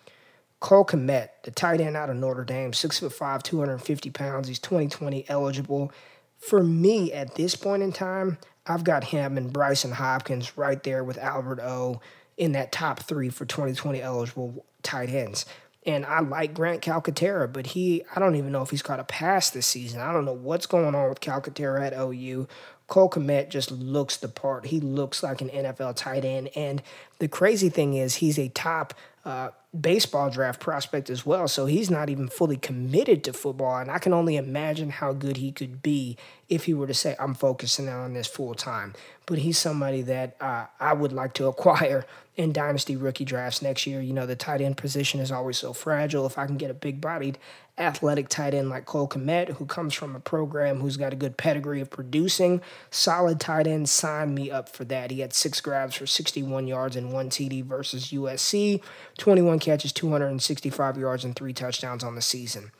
Cole 0.60 0.84
Kmet, 0.84 1.30
the 1.42 1.50
tight 1.50 1.80
end 1.80 1.96
out 1.96 2.10
of 2.10 2.16
Notre 2.16 2.44
Dame, 2.44 2.72
6'5, 2.72 3.42
250 3.42 4.10
pounds. 4.10 4.48
He's 4.48 4.58
2020 4.58 5.24
eligible. 5.30 5.90
For 6.38 6.62
me, 6.62 7.10
at 7.14 7.34
this 7.34 7.56
point 7.56 7.82
in 7.82 7.92
time, 7.92 8.36
I've 8.66 8.84
got 8.84 9.04
him 9.04 9.38
and 9.38 9.50
Brycen 9.50 9.92
Hopkins 9.92 10.58
right 10.58 10.82
there 10.82 11.02
with 11.02 11.16
Albert 11.16 11.60
O 11.60 12.02
in 12.36 12.52
that 12.52 12.72
top 12.72 13.00
three 13.00 13.30
for 13.30 13.46
2020 13.46 14.02
eligible 14.02 14.66
tight 14.82 15.08
ends. 15.08 15.46
And 15.86 16.04
I 16.04 16.20
like 16.20 16.52
Grant 16.52 16.82
Calcaterra, 16.82 17.50
but 17.50 17.68
he, 17.68 18.04
I 18.14 18.20
don't 18.20 18.36
even 18.36 18.52
know 18.52 18.60
if 18.62 18.70
he's 18.70 18.82
caught 18.82 19.00
a 19.00 19.04
pass 19.04 19.48
this 19.48 19.66
season. 19.66 20.00
I 20.00 20.12
don't 20.12 20.26
know 20.26 20.34
what's 20.34 20.66
going 20.66 20.94
on 20.94 21.08
with 21.08 21.20
Calcaterra 21.20 21.86
at 21.86 21.94
OU. 21.98 22.46
Cole 22.86 23.08
Kmet 23.08 23.48
just 23.48 23.70
looks 23.70 24.18
the 24.18 24.28
part. 24.28 24.66
He 24.66 24.80
looks 24.80 25.22
like 25.22 25.40
an 25.40 25.48
NFL 25.48 25.96
tight 25.96 26.24
end. 26.24 26.50
And 26.54 26.82
the 27.18 27.28
crazy 27.28 27.70
thing 27.70 27.94
is, 27.94 28.16
he's 28.16 28.38
a 28.38 28.48
top 28.48 28.92
uh, 29.24 29.50
baseball 29.78 30.30
draft 30.30 30.60
prospect 30.60 31.08
as 31.10 31.24
well. 31.24 31.46
So 31.46 31.66
he's 31.66 31.90
not 31.90 32.10
even 32.10 32.28
fully 32.28 32.56
committed 32.56 33.22
to 33.24 33.32
football. 33.32 33.78
And 33.78 33.90
I 33.90 33.98
can 33.98 34.12
only 34.12 34.36
imagine 34.36 34.90
how 34.90 35.12
good 35.12 35.36
he 35.36 35.52
could 35.52 35.80
be 35.80 36.16
if 36.48 36.64
he 36.64 36.74
were 36.74 36.88
to 36.88 36.94
say, 36.94 37.14
I'm 37.20 37.34
focusing 37.34 37.88
on 37.88 38.12
this 38.12 38.26
full 38.26 38.54
time. 38.54 38.94
But 39.26 39.38
he's 39.38 39.58
somebody 39.58 40.02
that 40.02 40.36
uh, 40.40 40.66
I 40.80 40.92
would 40.92 41.12
like 41.12 41.34
to 41.34 41.46
acquire 41.48 42.04
in 42.36 42.52
dynasty 42.52 42.96
rookie 42.96 43.24
drafts 43.24 43.62
next 43.62 43.86
year. 43.86 44.00
You 44.00 44.12
know, 44.12 44.26
the 44.26 44.34
tight 44.34 44.60
end 44.60 44.76
position 44.76 45.20
is 45.20 45.30
always 45.30 45.58
so 45.58 45.72
fragile. 45.72 46.26
If 46.26 46.38
I 46.38 46.46
can 46.46 46.56
get 46.56 46.70
a 46.70 46.74
big 46.74 47.00
bodied 47.00 47.38
athletic 47.78 48.28
tight 48.28 48.52
end 48.52 48.68
like 48.68 48.84
Cole 48.84 49.08
Kmet, 49.08 49.56
who 49.56 49.64
comes 49.64 49.94
from 49.94 50.14
a 50.14 50.20
program 50.20 50.80
who's 50.80 50.96
got 50.96 51.12
a 51.12 51.16
good 51.16 51.36
pedigree 51.36 51.80
of 51.80 51.90
producing, 51.90 52.60
solid 52.90 53.40
tight 53.40 53.66
end, 53.66 53.88
sign 53.88 54.34
me 54.34 54.50
up 54.50 54.68
for 54.68 54.84
that. 54.84 55.10
He 55.10 55.20
had 55.20 55.32
six 55.32 55.60
grabs 55.60 55.94
for 55.94 56.06
61 56.06 56.66
yards 56.66 56.94
and 56.94 57.12
one 57.12 57.30
TD 57.30 57.64
versus 57.64 58.10
USC, 58.10 58.82
21 59.18 59.59
catches, 59.60 59.92
265 59.92 60.98
yards, 60.98 61.24
and 61.24 61.36
three 61.36 61.52
touchdowns 61.52 62.02
on 62.02 62.14
the 62.14 62.22
season. 62.22 62.72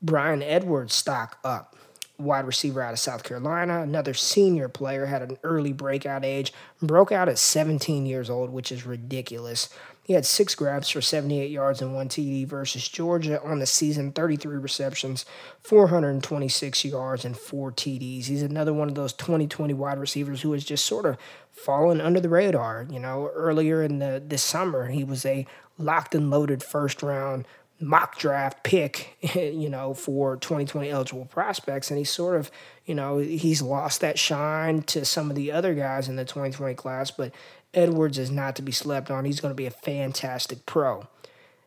Bryan 0.00 0.42
Edwards 0.42 0.94
stock 0.94 1.38
up 1.44 1.76
wide 2.18 2.46
receiver 2.46 2.80
out 2.80 2.92
of 2.92 2.98
South 2.98 3.24
Carolina. 3.24 3.82
Another 3.82 4.14
senior 4.14 4.68
player 4.68 5.06
had 5.06 5.22
an 5.22 5.38
early 5.42 5.72
breakout 5.72 6.24
age, 6.24 6.52
broke 6.80 7.10
out 7.10 7.28
at 7.28 7.38
17 7.38 8.06
years 8.06 8.30
old, 8.30 8.50
which 8.50 8.70
is 8.70 8.86
ridiculous. 8.86 9.68
He 10.04 10.12
had 10.12 10.26
six 10.26 10.54
grabs 10.54 10.90
for 10.90 11.00
78 11.00 11.50
yards 11.50 11.80
and 11.80 11.94
one 11.94 12.10
TD 12.10 12.46
versus 12.46 12.86
Georgia 12.88 13.42
on 13.42 13.58
the 13.58 13.66
season, 13.66 14.12
33 14.12 14.58
receptions, 14.58 15.24
426 15.62 16.84
yards, 16.84 17.24
and 17.24 17.36
four 17.36 17.72
TDs. 17.72 18.26
He's 18.26 18.42
another 18.42 18.74
one 18.74 18.90
of 18.90 18.94
those 18.94 19.14
2020 19.14 19.72
wide 19.72 19.98
receivers 19.98 20.42
who 20.42 20.52
has 20.52 20.62
just 20.62 20.84
sort 20.84 21.06
of 21.06 21.16
fallen 21.50 22.02
under 22.02 22.20
the 22.20 22.28
radar. 22.28 22.86
You 22.90 23.00
know, 23.00 23.30
earlier 23.34 23.82
in 23.82 23.98
the 23.98 24.22
this 24.24 24.42
summer, 24.42 24.88
he 24.88 25.04
was 25.04 25.24
a 25.24 25.46
locked 25.78 26.14
and 26.14 26.30
loaded 26.30 26.62
first 26.62 27.02
round 27.02 27.46
mock 27.80 28.18
draft 28.18 28.62
pick, 28.62 29.16
you 29.34 29.68
know, 29.68 29.94
for 29.94 30.36
2020 30.36 30.90
eligible 30.90 31.26
prospects. 31.26 31.90
And 31.90 31.98
he's 31.98 32.10
sort 32.10 32.36
of, 32.36 32.50
you 32.86 32.94
know, 32.94 33.18
he's 33.18 33.62
lost 33.62 34.00
that 34.00 34.18
shine 34.18 34.82
to 34.82 35.04
some 35.04 35.30
of 35.30 35.36
the 35.36 35.52
other 35.52 35.74
guys 35.74 36.08
in 36.08 36.16
the 36.16 36.24
2020 36.24 36.74
class, 36.74 37.10
but 37.10 37.32
Edwards 37.72 38.18
is 38.18 38.30
not 38.30 38.56
to 38.56 38.62
be 38.62 38.72
slept 38.72 39.10
on. 39.10 39.24
He's 39.24 39.40
going 39.40 39.50
to 39.50 39.56
be 39.56 39.66
a 39.66 39.70
fantastic 39.70 40.64
pro. 40.66 41.06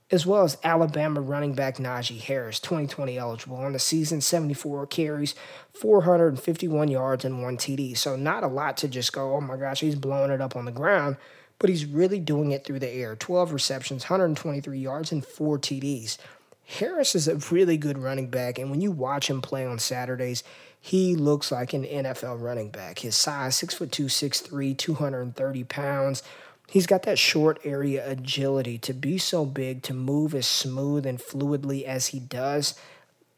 As 0.09 0.25
well 0.25 0.43
as 0.43 0.57
Alabama 0.63 1.19
running 1.19 1.53
back 1.53 1.75
Najee 1.75 2.21
Harris, 2.21 2.61
2020 2.61 3.17
eligible. 3.17 3.57
On 3.57 3.73
the 3.73 3.79
season, 3.79 4.21
74 4.21 4.87
carries, 4.87 5.35
451 5.73 6.87
yards, 6.87 7.25
and 7.25 7.43
one 7.43 7.57
TD. 7.57 7.97
So, 7.97 8.15
not 8.15 8.41
a 8.41 8.47
lot 8.47 8.77
to 8.77 8.87
just 8.87 9.11
go, 9.11 9.35
oh 9.35 9.41
my 9.41 9.57
gosh, 9.57 9.81
he's 9.81 9.95
blowing 9.95 10.31
it 10.31 10.39
up 10.39 10.55
on 10.55 10.63
the 10.63 10.71
ground 10.71 11.17
but 11.59 11.69
he's 11.69 11.85
really 11.85 12.19
doing 12.19 12.51
it 12.51 12.63
through 12.63 12.79
the 12.79 12.89
air 12.89 13.15
12 13.15 13.53
receptions, 13.53 14.03
123 14.03 14.77
yards, 14.77 15.11
and 15.11 15.25
four 15.25 15.57
TDs. 15.57 16.17
Harris 16.65 17.15
is 17.15 17.27
a 17.27 17.37
really 17.49 17.77
good 17.77 17.97
running 17.97 18.29
back, 18.29 18.59
and 18.59 18.69
when 18.69 18.81
you 18.81 18.91
watch 18.91 19.29
him 19.29 19.41
play 19.41 19.65
on 19.65 19.79
Saturdays, 19.79 20.43
he 20.79 21.15
looks 21.15 21.51
like 21.51 21.73
an 21.73 21.85
NFL 21.85 22.41
running 22.41 22.69
back. 22.69 22.99
His 22.99 23.15
size, 23.15 23.59
6'2, 23.59 24.05
6'3, 24.05 24.77
230 24.77 25.63
pounds. 25.63 26.23
He's 26.69 26.85
got 26.85 27.03
that 27.03 27.17
short 27.17 27.59
area 27.63 28.09
agility 28.09 28.77
to 28.79 28.93
be 28.93 29.17
so 29.17 29.45
big, 29.45 29.81
to 29.83 29.93
move 29.93 30.35
as 30.35 30.45
smooth 30.45 31.05
and 31.05 31.19
fluidly 31.19 31.83
as 31.83 32.07
he 32.07 32.19
does. 32.19 32.77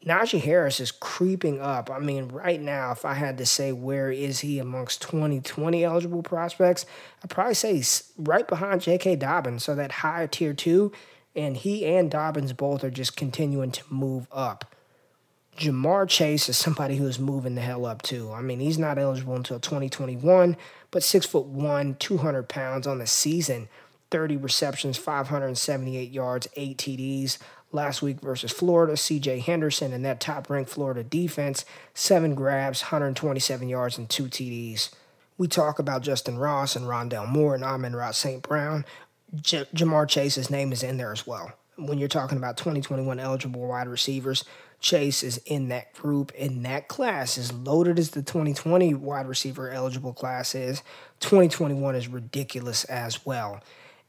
Najee 0.04 0.40
Harris 0.40 0.80
is 0.80 0.90
creeping 0.90 1.60
up. 1.60 1.90
I 1.90 1.98
mean, 1.98 2.28
right 2.28 2.60
now, 2.60 2.92
if 2.92 3.04
I 3.04 3.14
had 3.14 3.36
to 3.38 3.46
say 3.46 3.70
where 3.72 4.10
is 4.10 4.40
he 4.40 4.58
amongst 4.58 5.02
2020 5.02 5.84
eligible 5.84 6.22
prospects, 6.22 6.86
I'd 7.22 7.28
probably 7.28 7.54
say 7.54 7.74
he's 7.74 8.10
right 8.16 8.48
behind 8.48 8.80
J.K. 8.80 9.16
Dobbins. 9.16 9.64
So 9.64 9.74
that 9.74 9.92
higher 9.92 10.26
tier 10.26 10.54
two, 10.54 10.90
and 11.36 11.54
he 11.56 11.84
and 11.84 12.10
Dobbins 12.10 12.54
both 12.54 12.82
are 12.82 12.90
just 12.90 13.14
continuing 13.14 13.72
to 13.72 13.82
move 13.90 14.26
up. 14.32 14.74
Ja'Marr 15.58 16.08
Chase 16.08 16.48
is 16.48 16.56
somebody 16.56 16.96
who 16.96 17.06
is 17.06 17.18
moving 17.18 17.54
the 17.54 17.60
hell 17.60 17.84
up 17.84 18.00
too. 18.00 18.32
I 18.32 18.40
mean, 18.40 18.60
he's 18.60 18.78
not 18.78 18.98
eligible 18.98 19.36
until 19.36 19.60
2021, 19.60 20.56
but 20.90 21.02
six 21.02 21.26
foot 21.26 21.44
one, 21.44 21.96
200 21.96 22.48
pounds 22.48 22.86
on 22.86 22.98
the 22.98 23.06
season, 23.06 23.68
30 24.10 24.38
receptions, 24.38 24.96
578 24.96 26.10
yards, 26.10 26.48
eight 26.56 26.78
TDs 26.78 27.36
last 27.72 28.02
week 28.02 28.20
versus 28.20 28.52
Florida. 28.52 28.94
CJ 28.94 29.42
Henderson 29.42 29.92
and 29.92 30.04
that 30.04 30.20
top 30.20 30.48
ranked 30.50 30.70
Florida 30.70 31.02
defense, 31.02 31.64
seven 31.94 32.34
grabs, 32.34 32.82
127 32.82 33.68
yards, 33.68 33.98
and 33.98 34.08
two 34.08 34.24
TDs. 34.24 34.90
we 35.38 35.48
talk 35.48 35.78
about 35.78 36.02
Justin 36.02 36.38
Ross 36.38 36.76
and 36.76 36.86
Rondale 36.86 37.28
Moore 37.28 37.54
and 37.54 37.64
Amon-Ra 37.64 38.10
St. 38.10 38.42
Brown. 38.42 38.84
J- 39.40 39.66
Ja'Marr 39.74 40.08
Chase's 40.08 40.50
name 40.50 40.72
is 40.72 40.82
in 40.82 40.96
there 40.98 41.12
as 41.12 41.26
well. 41.26 41.52
When 41.76 41.98
you're 41.98 42.08
talking 42.08 42.36
about 42.36 42.58
2021 42.58 43.18
eligible 43.18 43.66
wide 43.66 43.88
receivers, 43.88 44.44
Chase 44.80 45.22
is 45.22 45.38
in 45.46 45.68
that 45.68 45.92
group, 45.94 46.32
in 46.32 46.62
that 46.62 46.88
class. 46.88 47.38
As 47.38 47.52
loaded 47.52 47.98
as 47.98 48.10
the 48.10 48.22
2020 48.22 48.94
wide 48.94 49.26
receiver 49.26 49.70
eligible 49.70 50.12
class 50.12 50.54
is, 50.54 50.82
2021 51.20 51.94
is 51.94 52.08
ridiculous 52.08 52.84
as 52.84 53.24
well. 53.24 53.62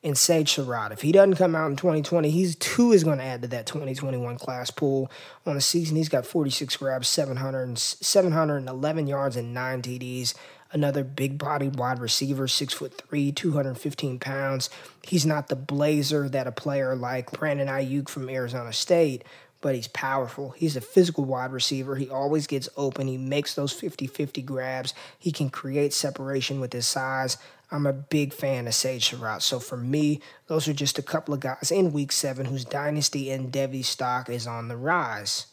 And 0.04 0.18
Sage 0.18 0.54
Surratt, 0.54 0.92
if 0.92 1.02
he 1.02 1.12
doesn't 1.12 1.36
come 1.36 1.56
out 1.56 1.70
in 1.70 1.76
2020, 1.76 2.32
he's 2.32 2.56
two 2.56 2.92
is 2.92 3.04
going 3.04 3.20
to 3.20 3.24
add 3.24 3.44
to 3.44 3.48
that 3.50 3.68
2021 3.68 4.36
class 4.38 4.72
pool. 4.72 5.12
On 5.46 5.54
the 5.54 5.62
season, 5.62 5.96
he's 5.96 6.10
got 6.10 6.26
46 6.26 6.76
grabs, 6.78 7.08
700, 7.08 7.78
711 7.78 9.08
yards, 9.08 9.36
and 9.36 9.54
nine 9.54 9.84
TDs 9.84 10.34
another 10.72 11.04
big 11.04 11.38
bodied 11.38 11.78
wide 11.78 12.00
receiver, 12.00 12.48
six 12.48 12.74
foot 12.74 12.94
three, 12.98 13.32
215 13.32 14.20
pounds. 14.20 14.70
He's 15.04 15.26
not 15.26 15.48
the 15.48 15.56
blazer 15.56 16.30
that 16.30 16.48
a 16.48 16.52
player 16.52 16.96
like 16.96 17.32
Brandon 17.32 17.68
Aiyuk 17.68 18.10
from 18.10 18.30
Arizona 18.30 18.74
State, 18.74 19.24
but 19.60 19.76
he's 19.76 19.88
powerful. 19.90 20.52
He's 20.52 20.76
a 20.76 20.82
physical 20.82 21.26
wide 21.26 21.52
receiver. 21.52 21.96
He 21.96 22.10
always 22.10 22.48
gets 22.48 22.70
open. 22.78 23.08
He 23.08 23.18
makes 23.18 23.54
those 23.54 23.74
50 23.74 24.08
50 24.08 24.42
grabs. 24.42 24.94
He 25.20 25.32
can 25.32 25.50
create 25.50 25.94
separation 25.94 26.60
with 26.60 26.74
his 26.74 26.88
size. 26.88 27.38
I'm 27.72 27.86
a 27.86 27.94
big 27.94 28.34
fan 28.34 28.68
of 28.68 28.74
Sage 28.74 29.06
Surratt. 29.10 29.42
So 29.42 29.60
for 29.60 29.78
me, 29.78 30.20
those 30.48 30.68
are 30.68 30.74
just 30.74 31.00
a 31.00 31.04
couple 31.04 31.34
of 31.34 31.40
guys 31.40 31.72
in 31.72 31.94
week 31.94 32.12
seven 32.12 32.46
whose 32.46 32.66
dynasty 32.66 33.32
and 33.32 33.52
Devy 33.52 33.86
stock 33.86 34.30
is 34.30 34.46
on 34.46 34.68
the 34.68 34.76
rise. 34.76 35.48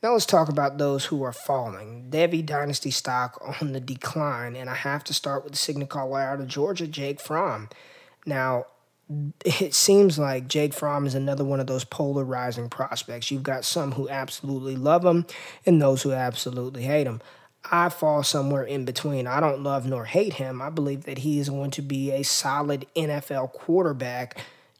Now 0.00 0.12
let's 0.12 0.26
talk 0.26 0.48
about 0.48 0.78
those 0.78 1.06
who 1.06 1.24
are 1.24 1.32
falling. 1.32 2.06
Devy 2.08 2.46
Dynasty 2.46 2.92
stock 2.92 3.36
on 3.60 3.72
the 3.72 3.80
decline, 3.80 4.54
and 4.54 4.70
I 4.70 4.76
have 4.76 5.02
to 5.04 5.14
start 5.14 5.42
with 5.42 5.54
the 5.54 5.86
caller 5.86 6.20
out 6.20 6.40
of 6.40 6.46
Georgia, 6.46 6.86
Jake 6.86 7.20
Fromm. 7.20 7.68
Now, 8.24 8.66
it 9.44 9.74
seems 9.74 10.16
like 10.16 10.46
Jake 10.46 10.72
Fromm 10.72 11.04
is 11.04 11.16
another 11.16 11.44
one 11.44 11.58
of 11.58 11.66
those 11.66 11.82
polarizing 11.82 12.68
prospects. 12.68 13.32
You've 13.32 13.42
got 13.42 13.64
some 13.64 13.92
who 13.92 14.08
absolutely 14.08 14.76
love 14.76 15.04
him 15.04 15.26
and 15.66 15.82
those 15.82 16.02
who 16.02 16.12
absolutely 16.12 16.82
hate 16.82 17.08
him. 17.08 17.20
I 17.70 17.88
fall 17.88 18.22
somewhere 18.22 18.64
in 18.64 18.84
between. 18.84 19.26
I 19.26 19.40
don't 19.40 19.62
love 19.62 19.86
nor 19.86 20.04
hate 20.04 20.34
him. 20.34 20.62
I 20.62 20.70
believe 20.70 21.04
that 21.04 21.18
he 21.18 21.38
is 21.38 21.48
going 21.48 21.70
to 21.72 21.82
be 21.82 22.10
a 22.10 22.22
solid 22.22 22.86
NFL 22.96 23.52
quarterback 23.52 24.38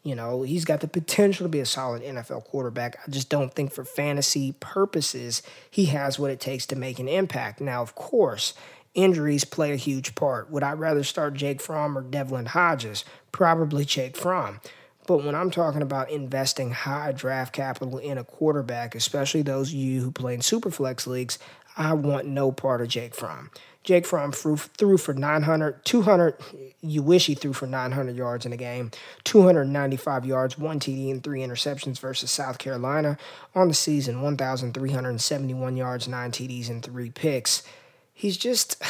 you 0.09 0.14
know, 0.14 0.42
he's 0.42 0.64
got 0.64 0.81
the 0.81 0.88
potential 0.88 1.44
to 1.44 1.51
be 1.51 1.61
a 1.61 1.66
solid 1.66 2.03
NFL 2.03 2.44
quarterback. 2.44 2.98
I 3.07 3.11
just 3.11 3.29
don't 3.29 3.53
think 3.53 3.72
for 3.72 3.85
fantasy 3.85 4.53
purposes 4.59 5.42
he 5.70 5.87
has 5.87 6.18
what 6.18 6.31
it 6.31 6.40
takes 6.40 6.64
to 6.66 6.77
make 6.77 6.98
an 6.98 7.09
impact. 7.09 7.61
Now, 7.61 7.83
of 7.83 7.94
course, 7.94 8.55
injuries 8.94 9.44
play 9.44 9.72
a 9.72 9.77
huge 9.77 10.14
part. 10.14 10.51
Would 10.51 10.62
I 10.62 10.72
rather 10.72 11.05
start 11.05 11.35
Jake 11.35 11.61
Fromm 11.61 11.98
or 11.98 12.01
Devlin 12.01 12.46
Hodges? 12.46 13.05
Probably 13.33 13.85
Jake 13.85 14.16
Fromm. 14.16 14.61
But 15.07 15.24
when 15.24 15.35
I'm 15.35 15.51
talking 15.51 15.83
about 15.83 16.11
investing 16.11 16.70
high 16.70 17.12
draft 17.12 17.53
capital 17.53 17.98
in 17.98 18.18
a 18.18 18.24
quarterback, 18.24 18.94
especially 18.94 19.42
those 19.42 19.68
of 19.68 19.74
you 19.74 20.03
who 20.03 20.11
play 20.11 20.35
in 20.35 20.40
superflex 20.40 21.07
leagues, 21.07 21.38
I 21.79 21.93
want 21.93 22.27
no 22.27 22.51
part 22.51 22.81
of 22.81 22.88
Jake 22.88 23.14
Fromm. 23.14 23.51
Jake 23.85 24.05
Fromm 24.05 24.33
threw, 24.33 24.57
threw 24.57 24.99
for 24.99 25.14
900, 25.14 25.85
200. 25.85 26.35
You 26.83 27.03
wish 27.03 27.27
he 27.27 27.35
threw 27.35 27.53
for 27.53 27.67
900 27.67 28.17
yards 28.17 28.45
in 28.45 28.53
a 28.53 28.57
game, 28.57 28.91
295 29.25 30.27
yards, 30.27 30.59
one 30.59 30.81
TD, 30.81 31.11
and 31.11 31.23
three 31.23 31.41
interceptions 31.41 32.01
versus 32.01 32.31
South 32.31 32.59
Carolina. 32.59 33.17
On 33.55 33.69
the 33.69 33.75
season, 33.75 34.21
1,371 34.21 35.77
yards, 35.77 36.09
nine 36.09 36.33
TDs, 36.33 36.69
and 36.69 36.83
three 36.83 37.11
picks. 37.11 37.62
He's 38.12 38.37
just. 38.37 38.83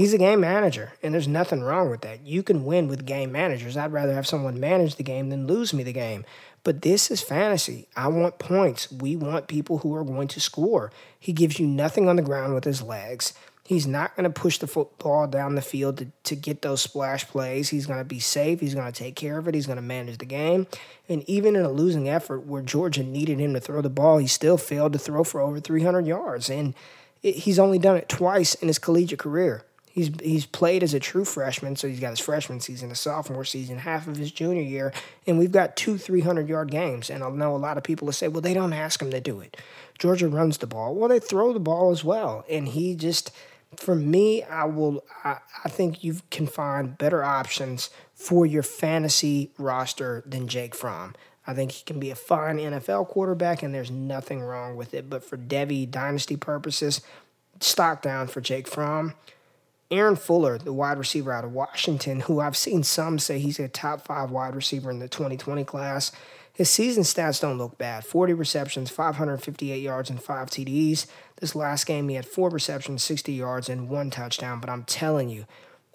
He's 0.00 0.14
a 0.14 0.18
game 0.18 0.40
manager, 0.40 0.94
and 1.02 1.12
there's 1.12 1.28
nothing 1.28 1.60
wrong 1.60 1.90
with 1.90 2.00
that. 2.00 2.26
You 2.26 2.42
can 2.42 2.64
win 2.64 2.88
with 2.88 3.04
game 3.04 3.32
managers. 3.32 3.76
I'd 3.76 3.92
rather 3.92 4.14
have 4.14 4.26
someone 4.26 4.58
manage 4.58 4.96
the 4.96 5.02
game 5.02 5.28
than 5.28 5.46
lose 5.46 5.74
me 5.74 5.82
the 5.82 5.92
game. 5.92 6.24
But 6.64 6.80
this 6.80 7.10
is 7.10 7.20
fantasy. 7.20 7.86
I 7.94 8.08
want 8.08 8.38
points. 8.38 8.90
We 8.90 9.14
want 9.14 9.46
people 9.46 9.76
who 9.76 9.94
are 9.94 10.02
going 10.02 10.28
to 10.28 10.40
score. 10.40 10.90
He 11.18 11.34
gives 11.34 11.60
you 11.60 11.66
nothing 11.66 12.08
on 12.08 12.16
the 12.16 12.22
ground 12.22 12.54
with 12.54 12.64
his 12.64 12.80
legs. 12.80 13.34
He's 13.62 13.86
not 13.86 14.16
going 14.16 14.24
to 14.24 14.30
push 14.30 14.56
the 14.56 14.66
football 14.66 15.26
down 15.26 15.54
the 15.54 15.60
field 15.60 15.98
to, 15.98 16.06
to 16.24 16.34
get 16.34 16.62
those 16.62 16.80
splash 16.80 17.26
plays. 17.26 17.68
He's 17.68 17.84
going 17.84 17.98
to 17.98 18.04
be 18.06 18.20
safe. 18.20 18.60
He's 18.60 18.74
going 18.74 18.90
to 18.90 18.98
take 18.98 19.16
care 19.16 19.36
of 19.36 19.48
it. 19.48 19.54
He's 19.54 19.66
going 19.66 19.76
to 19.76 19.82
manage 19.82 20.16
the 20.16 20.24
game. 20.24 20.66
And 21.10 21.28
even 21.28 21.56
in 21.56 21.62
a 21.66 21.70
losing 21.70 22.08
effort 22.08 22.46
where 22.46 22.62
Georgia 22.62 23.02
needed 23.02 23.38
him 23.38 23.52
to 23.52 23.60
throw 23.60 23.82
the 23.82 23.90
ball, 23.90 24.16
he 24.16 24.26
still 24.26 24.56
failed 24.56 24.94
to 24.94 24.98
throw 24.98 25.24
for 25.24 25.42
over 25.42 25.60
300 25.60 26.06
yards. 26.06 26.48
And 26.48 26.74
it, 27.22 27.34
he's 27.34 27.58
only 27.58 27.78
done 27.78 27.98
it 27.98 28.08
twice 28.08 28.54
in 28.54 28.68
his 28.68 28.78
collegiate 28.78 29.18
career. 29.18 29.66
He's 29.92 30.10
he's 30.22 30.46
played 30.46 30.82
as 30.82 30.94
a 30.94 31.00
true 31.00 31.24
freshman, 31.24 31.74
so 31.76 31.88
he's 31.88 32.00
got 32.00 32.10
his 32.10 32.20
freshman 32.20 32.60
season, 32.60 32.90
a 32.90 32.94
sophomore 32.94 33.44
season, 33.44 33.78
half 33.78 34.06
of 34.06 34.16
his 34.16 34.30
junior 34.30 34.62
year, 34.62 34.92
and 35.26 35.38
we've 35.38 35.50
got 35.50 35.76
two 35.76 35.98
300 35.98 36.48
yard 36.48 36.70
games. 36.70 37.10
And 37.10 37.24
I 37.24 37.30
know 37.30 37.56
a 37.56 37.58
lot 37.58 37.76
of 37.76 37.82
people 37.82 38.06
will 38.06 38.12
say, 38.12 38.28
well, 38.28 38.40
they 38.40 38.54
don't 38.54 38.72
ask 38.72 39.02
him 39.02 39.10
to 39.10 39.20
do 39.20 39.40
it. 39.40 39.56
Georgia 39.98 40.28
runs 40.28 40.58
the 40.58 40.66
ball. 40.66 40.94
Well, 40.94 41.08
they 41.08 41.18
throw 41.18 41.52
the 41.52 41.60
ball 41.60 41.90
as 41.90 42.04
well, 42.04 42.44
and 42.48 42.68
he 42.68 42.94
just 42.94 43.32
for 43.76 43.94
me, 43.94 44.42
I 44.42 44.64
will. 44.64 45.04
I, 45.24 45.38
I 45.64 45.68
think 45.68 46.02
you 46.02 46.16
can 46.30 46.46
find 46.46 46.96
better 46.96 47.22
options 47.22 47.90
for 48.14 48.44
your 48.44 48.62
fantasy 48.62 49.52
roster 49.58 50.22
than 50.26 50.48
Jake 50.48 50.74
Fromm. 50.74 51.14
I 51.46 51.54
think 51.54 51.72
he 51.72 51.84
can 51.84 51.98
be 51.98 52.10
a 52.10 52.14
fine 52.14 52.58
NFL 52.58 53.08
quarterback, 53.08 53.62
and 53.62 53.74
there's 53.74 53.90
nothing 53.90 54.40
wrong 54.40 54.76
with 54.76 54.94
it. 54.94 55.08
But 55.08 55.24
for 55.24 55.36
Devy 55.36 55.90
dynasty 55.90 56.36
purposes, 56.36 57.00
stock 57.60 58.02
down 58.02 58.26
for 58.26 58.40
Jake 58.40 58.68
Fromm. 58.68 59.14
Aaron 59.90 60.14
Fuller, 60.16 60.56
the 60.56 60.72
wide 60.72 60.98
receiver 60.98 61.32
out 61.32 61.44
of 61.44 61.52
Washington, 61.52 62.20
who 62.20 62.40
I've 62.40 62.56
seen 62.56 62.84
some 62.84 63.18
say 63.18 63.40
he's 63.40 63.58
a 63.58 63.68
top 63.68 64.02
five 64.02 64.30
wide 64.30 64.54
receiver 64.54 64.90
in 64.90 65.00
the 65.00 65.08
2020 65.08 65.64
class. 65.64 66.12
His 66.52 66.70
season 66.70 67.02
stats 67.02 67.40
don't 67.40 67.58
look 67.58 67.78
bad 67.78 68.04
40 68.04 68.34
receptions, 68.34 68.90
558 68.90 69.78
yards, 69.78 70.10
and 70.10 70.22
5 70.22 70.48
TDs. 70.48 71.06
This 71.40 71.54
last 71.54 71.86
game, 71.86 72.08
he 72.08 72.16
had 72.16 72.26
4 72.26 72.50
receptions, 72.50 73.02
60 73.02 73.32
yards, 73.32 73.68
and 73.68 73.88
1 73.88 74.10
touchdown. 74.10 74.60
But 74.60 74.70
I'm 74.70 74.84
telling 74.84 75.28
you, 75.28 75.46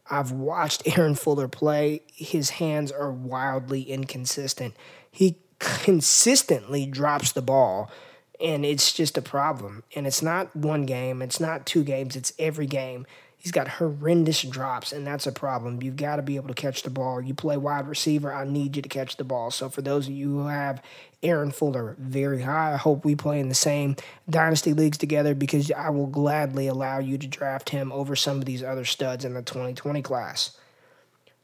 I've 0.10 0.32
watched 0.32 0.84
Aaron 0.98 1.16
Fuller 1.16 1.48
play. 1.48 2.02
His 2.14 2.52
hands 2.52 2.92
are 2.92 3.12
wildly 3.12 3.84
inconsistent. 3.84 4.76
He 5.10 5.38
consistently 5.60 6.86
drops 6.86 7.32
the 7.32 7.42
ball, 7.42 7.90
and 8.42 8.66
it's 8.66 8.92
just 8.92 9.18
a 9.18 9.22
problem. 9.22 9.84
And 9.96 10.06
it's 10.06 10.22
not 10.22 10.54
one 10.56 10.86
game, 10.86 11.22
it's 11.22 11.40
not 11.40 11.66
two 11.66 11.84
games, 11.84 12.16
it's 12.16 12.34
every 12.38 12.66
game. 12.66 13.06
He's 13.46 13.52
got 13.52 13.68
horrendous 13.68 14.42
drops, 14.42 14.92
and 14.92 15.06
that's 15.06 15.28
a 15.28 15.32
problem. 15.32 15.80
You've 15.84 15.98
got 15.98 16.16
to 16.16 16.24
be 16.24 16.36
able 16.36 16.48
to 16.48 16.56
catch 16.56 16.82
the 16.82 16.90
ball. 16.90 17.22
You 17.22 17.36
play 17.36 17.58
wide 17.58 17.88
receiver, 17.88 18.34
I 18.34 18.44
need 18.44 18.76
you 18.76 18.82
to 18.82 18.90
catch 18.90 19.18
the 19.18 19.24
ball. 19.24 19.52
So, 19.52 19.70
for 19.70 19.84
those 19.84 20.08
of 20.08 20.14
you 20.14 20.30
who 20.30 20.48
have 20.48 20.82
Aaron 21.22 21.52
Fuller 21.52 21.96
very 22.00 22.42
high, 22.42 22.74
I 22.74 22.78
hope 22.78 23.06
we 23.06 23.16
play 23.16 23.40
in 23.40 23.48
the 23.48 23.54
same 23.54 23.98
dynasty 24.28 24.74
leagues 24.74 24.98
together 24.98 25.36
because 25.36 25.72
I 25.72 25.92
will 25.92 26.08
gladly 26.08 26.66
allow 26.66 26.98
you 26.98 27.20
to 27.20 27.28
draft 27.28 27.70
him 27.70 27.92
over 27.92 28.16
some 28.16 28.40
of 28.40 28.46
these 28.46 28.64
other 28.64 28.84
studs 28.84 29.24
in 29.24 29.36
the 29.36 29.44
2020 29.44 30.02
class. 30.02 30.58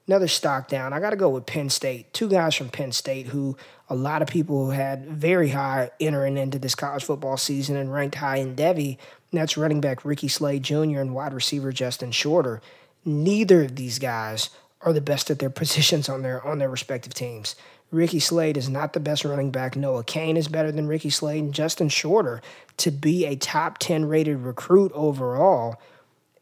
Another 0.08 0.28
stock 0.28 0.68
down. 0.68 0.94
I 0.94 1.00
got 1.00 1.12
to 1.12 1.16
go 1.16 1.30
with 1.30 1.46
Penn 1.46 1.70
State. 1.70 2.12
Two 2.14 2.28
guys 2.28 2.56
from 2.56 2.70
Penn 2.70 2.92
State 2.92 3.28
who 3.28 3.56
a 3.90 3.96
lot 3.96 4.24
of 4.24 4.28
people 4.28 4.72
had 4.72 5.06
very 5.06 5.50
high 5.50 5.92
entering 6.00 6.38
into 6.38 6.58
this 6.58 6.74
college 6.74 7.04
football 7.04 7.38
season 7.38 7.76
and 7.76 7.94
ranked 7.94 8.16
high 8.16 8.38
in 8.38 8.56
Devy. 8.56 8.98
That's 9.32 9.58
running 9.58 9.82
back 9.82 10.04
Ricky 10.04 10.28
Slade 10.28 10.64
Jr. 10.64 11.00
and 11.00 11.16
wide 11.16 11.34
receiver 11.34 11.72
Justin 11.72 12.12
Shorter. 12.12 12.62
Neither 13.06 13.64
of 13.64 13.76
these 13.76 13.98
guys 13.98 14.50
are 14.82 14.94
the 14.94 15.02
best 15.02 15.30
at 15.32 15.40
their 15.40 15.50
positions 15.62 16.10
on 16.10 16.22
their 16.22 16.46
on 16.46 16.60
their 16.60 16.70
respective 16.70 17.14
teams. 17.14 17.56
Ricky 17.92 18.20
Slade 18.22 18.56
is 18.56 18.70
not 18.70 18.94
the 18.94 19.02
best 19.02 19.26
running 19.26 19.52
back. 19.52 19.76
Noah 19.76 20.06
Cain 20.06 20.38
is 20.38 20.48
better 20.48 20.72
than 20.72 20.88
Ricky 20.88 21.10
Slade 21.10 21.44
and 21.44 21.54
Justin 21.54 21.90
Shorter 21.90 22.42
to 22.78 22.90
be 22.90 23.26
a 23.26 23.36
top 23.36 23.80
10 23.80 24.06
rated 24.06 24.38
recruit 24.38 24.92
overall. 24.96 25.80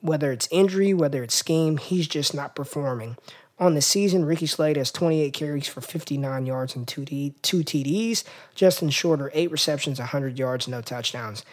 Whether 0.02 0.32
it's 0.32 0.48
injury, 0.52 0.94
whether 0.94 1.24
it's 1.24 1.36
scheme, 1.36 1.78
he's 1.78 2.08
just 2.08 2.36
not 2.36 2.56
performing. 2.56 3.18
On 3.58 3.74
the 3.74 3.82
season, 3.82 4.24
Ricky 4.24 4.46
Slade 4.46 4.78
has 4.78 4.92
28 4.92 5.34
carries 5.34 5.68
for 5.68 5.82
59 5.82 6.46
yards 6.46 6.76
and 6.76 6.88
two, 6.88 7.04
two 7.04 7.64
TDs. 7.64 8.24
Justin 8.56 8.90
Shorter, 8.90 9.32
eight 9.34 9.52
receptions, 9.52 10.00
100 10.00 10.40
yards, 10.40 10.68
no 10.68 10.82
touchdowns. 10.82 11.44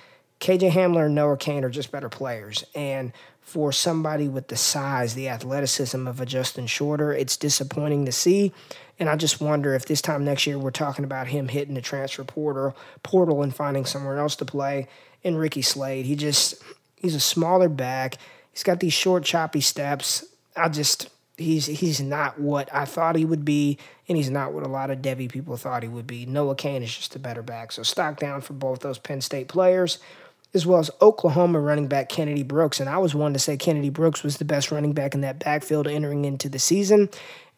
KJ 0.40 0.70
Hamler 0.72 1.06
and 1.06 1.14
Noah 1.14 1.36
Cain 1.36 1.64
are 1.64 1.70
just 1.70 1.90
better 1.90 2.08
players. 2.08 2.64
And 2.74 3.12
for 3.40 3.72
somebody 3.72 4.28
with 4.28 4.48
the 4.48 4.56
size, 4.56 5.14
the 5.14 5.28
athleticism 5.28 6.06
of 6.06 6.20
a 6.20 6.26
Justin 6.26 6.66
Shorter, 6.66 7.12
it's 7.12 7.36
disappointing 7.36 8.04
to 8.06 8.12
see. 8.12 8.52
And 8.98 9.08
I 9.08 9.16
just 9.16 9.40
wonder 9.40 9.74
if 9.74 9.86
this 9.86 10.02
time 10.02 10.24
next 10.24 10.46
year 10.46 10.58
we're 10.58 10.70
talking 10.70 11.04
about 11.04 11.28
him 11.28 11.48
hitting 11.48 11.74
the 11.74 11.80
transfer 11.80 12.24
portal, 12.24 12.76
portal 13.02 13.42
and 13.42 13.54
finding 13.54 13.84
somewhere 13.84 14.18
else 14.18 14.36
to 14.36 14.44
play. 14.44 14.88
And 15.22 15.38
Ricky 15.38 15.62
Slade, 15.62 16.06
he 16.06 16.16
just 16.16 16.62
he's 16.96 17.14
a 17.14 17.20
smaller 17.20 17.68
back. 17.68 18.16
He's 18.52 18.62
got 18.62 18.80
these 18.80 18.92
short, 18.92 19.22
choppy 19.22 19.60
steps. 19.60 20.24
I 20.56 20.68
just 20.68 21.10
he's 21.36 21.66
he's 21.66 22.00
not 22.00 22.40
what 22.40 22.68
I 22.74 22.84
thought 22.84 23.16
he 23.16 23.24
would 23.24 23.44
be, 23.44 23.78
and 24.08 24.16
he's 24.16 24.30
not 24.30 24.52
what 24.52 24.64
a 24.64 24.68
lot 24.68 24.90
of 24.90 24.98
Devy 24.98 25.30
people 25.30 25.56
thought 25.56 25.82
he 25.82 25.88
would 25.88 26.06
be. 26.06 26.26
Noah 26.26 26.56
Cain 26.56 26.82
is 26.82 26.94
just 26.94 27.14
a 27.16 27.18
better 27.18 27.42
back. 27.42 27.72
So 27.72 27.82
stock 27.82 28.18
down 28.18 28.40
for 28.40 28.54
both 28.54 28.80
those 28.80 28.98
Penn 28.98 29.20
State 29.20 29.48
players. 29.48 29.98
As 30.56 30.66
well 30.66 30.80
as 30.80 30.90
Oklahoma 31.00 31.60
running 31.60 31.86
back 31.86 32.08
Kennedy 32.08 32.42
Brooks. 32.42 32.80
And 32.80 32.88
I 32.88 32.98
was 32.98 33.14
one 33.14 33.32
to 33.34 33.38
say 33.38 33.56
Kennedy 33.56 33.90
Brooks 33.90 34.24
was 34.24 34.38
the 34.38 34.44
best 34.44 34.72
running 34.72 34.92
back 34.92 35.14
in 35.14 35.20
that 35.20 35.38
backfield 35.38 35.86
entering 35.86 36.24
into 36.24 36.48
the 36.48 36.58
season. 36.58 37.08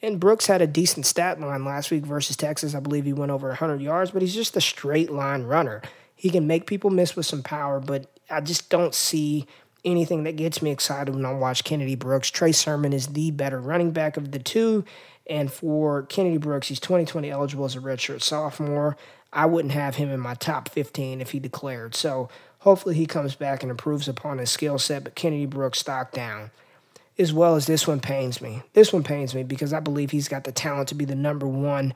And 0.02 0.20
Brooks 0.20 0.46
had 0.46 0.60
a 0.60 0.66
decent 0.66 1.06
stat 1.06 1.40
line 1.40 1.64
last 1.64 1.90
week 1.90 2.04
versus 2.04 2.36
Texas. 2.36 2.74
I 2.74 2.80
believe 2.80 3.04
he 3.04 3.12
went 3.12 3.32
over 3.32 3.48
100 3.48 3.80
yards, 3.80 4.10
but 4.10 4.20
he's 4.20 4.34
just 4.34 4.56
a 4.56 4.60
straight 4.60 5.10
line 5.10 5.44
runner. 5.44 5.80
He 6.14 6.30
can 6.30 6.46
make 6.46 6.66
people 6.66 6.90
miss 6.90 7.16
with 7.16 7.26
some 7.26 7.42
power, 7.42 7.80
but 7.80 8.06
I 8.28 8.40
just 8.40 8.68
don't 8.68 8.94
see 8.94 9.46
anything 9.84 10.24
that 10.24 10.36
gets 10.36 10.60
me 10.60 10.70
excited 10.70 11.14
when 11.14 11.24
I 11.24 11.32
watch 11.32 11.64
Kennedy 11.64 11.94
Brooks. 11.94 12.30
Trey 12.30 12.52
Sermon 12.52 12.92
is 12.92 13.08
the 13.08 13.30
better 13.30 13.60
running 13.60 13.92
back 13.92 14.16
of 14.16 14.32
the 14.32 14.38
two. 14.38 14.84
And 15.26 15.52
for 15.52 16.02
Kennedy 16.02 16.38
Brooks, 16.38 16.68
he's 16.68 16.80
2020 16.80 17.30
eligible 17.30 17.64
as 17.64 17.76
a 17.76 17.80
redshirt 17.80 18.22
sophomore. 18.22 18.96
I 19.32 19.46
wouldn't 19.46 19.72
have 19.72 19.96
him 19.96 20.10
in 20.10 20.20
my 20.20 20.34
top 20.34 20.68
15 20.68 21.20
if 21.20 21.32
he 21.32 21.38
declared. 21.38 21.94
So 21.94 22.28
hopefully 22.60 22.94
he 22.94 23.06
comes 23.06 23.34
back 23.34 23.62
and 23.62 23.70
improves 23.70 24.08
upon 24.08 24.38
his 24.38 24.50
skill 24.50 24.78
set. 24.78 25.04
But 25.04 25.14
Kennedy 25.14 25.46
Brooks 25.46 25.78
stock 25.78 26.12
down, 26.12 26.50
as 27.18 27.32
well 27.32 27.54
as 27.54 27.66
this 27.66 27.86
one 27.86 28.00
pains 28.00 28.40
me. 28.40 28.62
This 28.72 28.92
one 28.92 29.04
pains 29.04 29.34
me 29.34 29.42
because 29.42 29.72
I 29.72 29.80
believe 29.80 30.10
he's 30.10 30.28
got 30.28 30.44
the 30.44 30.52
talent 30.52 30.88
to 30.88 30.94
be 30.94 31.04
the 31.04 31.14
number 31.14 31.46
one 31.46 31.94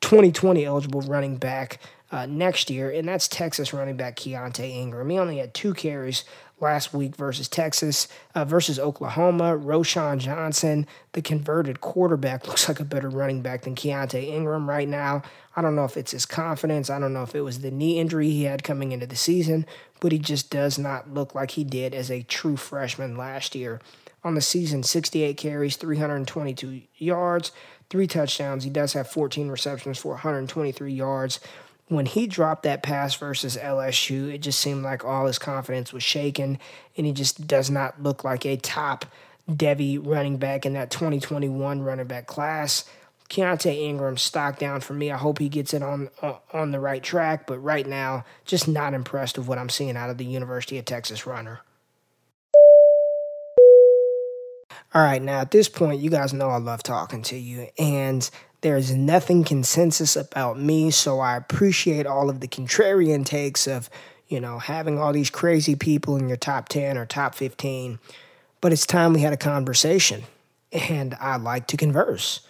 2020 0.00 0.64
eligible 0.64 1.00
running 1.02 1.36
back 1.36 1.80
uh, 2.12 2.26
next 2.26 2.70
year, 2.70 2.90
and 2.90 3.08
that's 3.08 3.26
Texas 3.26 3.72
running 3.72 3.96
back 3.96 4.16
Keaontay 4.16 4.70
Ingram. 4.70 5.10
He 5.10 5.18
only 5.18 5.38
had 5.38 5.54
two 5.54 5.74
carries 5.74 6.24
last 6.60 6.94
week 6.94 7.16
versus 7.16 7.48
Texas, 7.48 8.08
uh, 8.34 8.44
versus 8.44 8.78
Oklahoma. 8.78 9.56
Roschon 9.56 10.18
Johnson, 10.18 10.86
the 11.12 11.22
converted 11.22 11.80
quarterback, 11.80 12.46
looks 12.48 12.68
like 12.68 12.80
a 12.80 12.84
better 12.84 13.08
running 13.08 13.42
back 13.42 13.62
than 13.62 13.74
Keaontay 13.74 14.24
Ingram 14.24 14.68
right 14.68 14.88
now. 14.88 15.22
I 15.56 15.62
don't 15.62 15.76
know 15.76 15.84
if 15.84 15.96
it's 15.96 16.12
his 16.12 16.26
confidence. 16.26 16.90
I 16.90 16.98
don't 16.98 17.12
know 17.12 17.22
if 17.22 17.34
it 17.34 17.42
was 17.42 17.60
the 17.60 17.70
knee 17.70 17.98
injury 17.98 18.30
he 18.30 18.44
had 18.44 18.64
coming 18.64 18.92
into 18.92 19.06
the 19.06 19.16
season, 19.16 19.66
but 20.00 20.12
he 20.12 20.18
just 20.18 20.50
does 20.50 20.78
not 20.78 21.12
look 21.12 21.34
like 21.34 21.52
he 21.52 21.64
did 21.64 21.94
as 21.94 22.10
a 22.10 22.22
true 22.22 22.56
freshman 22.56 23.16
last 23.16 23.54
year. 23.54 23.80
On 24.24 24.34
the 24.34 24.40
season, 24.40 24.82
68 24.82 25.36
carries, 25.36 25.76
322 25.76 26.82
yards, 26.96 27.52
three 27.90 28.06
touchdowns. 28.06 28.64
He 28.64 28.70
does 28.70 28.94
have 28.94 29.06
14 29.06 29.50
receptions 29.50 29.98
for 29.98 30.12
123 30.12 30.92
yards 30.92 31.40
when 31.88 32.06
he 32.06 32.26
dropped 32.26 32.62
that 32.62 32.82
pass 32.82 33.14
versus 33.14 33.56
LSU, 33.56 34.32
it 34.32 34.38
just 34.38 34.58
seemed 34.58 34.82
like 34.82 35.04
all 35.04 35.26
his 35.26 35.38
confidence 35.38 35.92
was 35.92 36.02
shaken, 36.02 36.58
and 36.96 37.06
he 37.06 37.12
just 37.12 37.46
does 37.46 37.70
not 37.70 38.02
look 38.02 38.24
like 38.24 38.46
a 38.46 38.56
top 38.56 39.06
Devy 39.50 40.00
running 40.02 40.38
back 40.38 40.64
in 40.64 40.72
that 40.72 40.90
2021 40.90 41.82
running 41.82 42.06
back 42.06 42.26
class. 42.26 42.84
Keaontay 43.28 43.76
Ingram 43.76 44.16
stock 44.16 44.58
down 44.58 44.80
for 44.80 44.94
me. 44.94 45.10
I 45.10 45.16
hope 45.16 45.38
he 45.38 45.48
gets 45.48 45.74
it 45.74 45.82
on 45.82 46.08
on 46.52 46.70
the 46.70 46.80
right 46.80 47.02
track, 47.02 47.46
but 47.46 47.58
right 47.58 47.86
now, 47.86 48.24
just 48.44 48.68
not 48.68 48.94
impressed 48.94 49.36
with 49.38 49.46
what 49.46 49.58
I'm 49.58 49.68
seeing 49.68 49.96
out 49.96 50.10
of 50.10 50.18
the 50.18 50.24
University 50.24 50.78
of 50.78 50.84
Texas 50.84 51.26
runner. 51.26 51.60
All 54.92 55.02
right, 55.02 55.20
now 55.20 55.40
at 55.40 55.50
this 55.50 55.68
point, 55.68 56.00
you 56.00 56.10
guys 56.10 56.32
know 56.32 56.48
I 56.48 56.58
love 56.58 56.82
talking 56.82 57.22
to 57.22 57.36
you, 57.36 57.68
and 57.78 58.28
there's 58.64 58.96
nothing 58.96 59.44
consensus 59.44 60.16
about 60.16 60.58
me, 60.58 60.90
so 60.90 61.20
I 61.20 61.36
appreciate 61.36 62.06
all 62.06 62.30
of 62.30 62.40
the 62.40 62.48
contrarian 62.48 63.22
takes 63.26 63.66
of, 63.66 63.90
you 64.26 64.40
know, 64.40 64.58
having 64.58 64.98
all 64.98 65.12
these 65.12 65.28
crazy 65.28 65.74
people 65.74 66.16
in 66.16 66.28
your 66.28 66.38
top 66.38 66.70
10 66.70 66.96
or 66.96 67.04
top 67.04 67.34
15. 67.34 67.98
But 68.62 68.72
it's 68.72 68.86
time 68.86 69.12
we 69.12 69.20
had 69.20 69.34
a 69.34 69.36
conversation, 69.36 70.22
and 70.72 71.14
I 71.20 71.36
like 71.36 71.66
to 71.66 71.76
converse. 71.76 72.40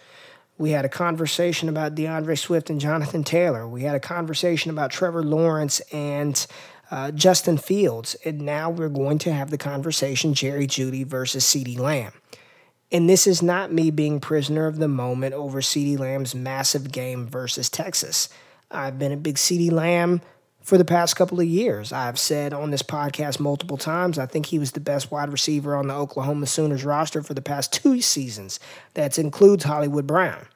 We 0.57 0.71
had 0.71 0.85
a 0.85 0.89
conversation 0.89 1.67
about 1.67 1.95
D'Andre 1.95 2.35
Swift 2.35 2.69
and 2.69 2.79
Jonathan 2.79 3.25
Taylor. 3.25 3.67
We 3.67 3.81
had 3.81 3.95
a 3.95 3.99
conversation 3.99 4.71
about 4.71 4.91
Trevor 4.91 5.21
Lawrence 5.21 5.81
and 5.91 6.47
uh, 6.91 7.11
Justin 7.11 7.57
Fields. 7.57 8.15
And 8.23 8.43
now 8.43 8.69
we're 8.69 8.87
going 8.87 9.17
to 9.17 9.33
have 9.33 9.49
the 9.49 9.57
conversation 9.57 10.33
Jerry 10.33 10.65
Jeudy 10.65 11.05
versus 11.05 11.43
CeeDee 11.43 11.77
Lamb. 11.77 12.13
And 12.95 13.09
this 13.09 13.27
is 13.27 13.41
not 13.41 13.73
me 13.73 13.91
being 13.91 14.21
prisoner 14.21 14.67
of 14.67 14.77
the 14.77 14.87
moment 14.87 15.33
over 15.33 15.59
CeeDee 15.59 15.99
Lamb's 15.99 16.33
massive 16.33 16.93
game 16.93 17.27
versus 17.27 17.69
Texas. 17.69 18.29
I've 18.71 18.97
been 18.97 19.11
a 19.11 19.17
big 19.17 19.35
CeeDee 19.35 19.69
Lamb 19.69 20.21
for 20.61 20.77
the 20.77 20.85
past 20.85 21.17
couple 21.17 21.41
of 21.41 21.45
years. 21.45 21.91
I've 21.91 22.17
said 22.17 22.53
on 22.53 22.71
this 22.71 22.83
podcast 22.83 23.37
multiple 23.37 23.75
times, 23.75 24.17
I 24.17 24.27
think 24.27 24.45
he 24.45 24.59
was 24.59 24.71
the 24.71 24.79
best 24.79 25.11
wide 25.11 25.29
receiver 25.29 25.75
on 25.75 25.89
the 25.89 25.93
Oklahoma 25.93 26.45
Sooners 26.45 26.85
roster 26.85 27.21
for 27.21 27.33
the 27.33 27.41
past 27.41 27.73
two 27.73 27.99
seasons. 27.99 28.61
That 28.93 29.19
includes 29.19 29.65
Hollywood 29.65 30.07
Brown. 30.07 30.47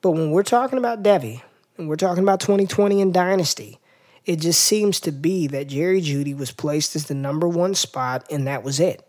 But 0.00 0.10
when 0.10 0.32
we're 0.32 0.42
talking 0.42 0.78
about 0.78 1.04
Devy, 1.04 1.42
and 1.78 1.88
we're 1.88 1.94
talking 1.94 2.24
about 2.24 2.40
2020 2.40 3.00
and 3.00 3.14
Dynasty, 3.14 3.78
it 4.26 4.40
just 4.40 4.64
seems 4.64 4.98
to 4.98 5.12
be 5.12 5.46
that 5.46 5.68
Jerry 5.68 6.00
Jeudy 6.00 6.36
was 6.36 6.50
placed 6.50 6.96
as 6.96 7.04
the 7.04 7.14
number 7.14 7.46
one 7.46 7.76
spot, 7.76 8.26
and 8.32 8.48
that 8.48 8.64
was 8.64 8.80
it. 8.80 9.06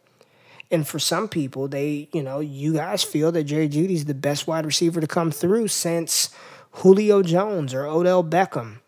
And 0.72 0.88
for 0.88 1.00
some 1.00 1.28
people, 1.28 1.68
they, 1.68 2.08
you 2.14 2.24
know, 2.24 2.40
you 2.40 2.74
guys 2.74 3.04
feel 3.04 3.32
that 3.34 3.44
Jerry 3.44 3.68
Jeudy's 3.68 4.06
the 4.06 4.14
best 4.14 4.48
wide 4.48 4.66
receiver 4.66 5.02
to 5.02 5.08
come 5.08 5.30
through 5.30 5.68
since 5.68 6.30
Julio 6.72 7.22
Jones 7.22 7.74
or 7.74 7.86
Odell 7.86 8.24
Beckham. 8.24 8.80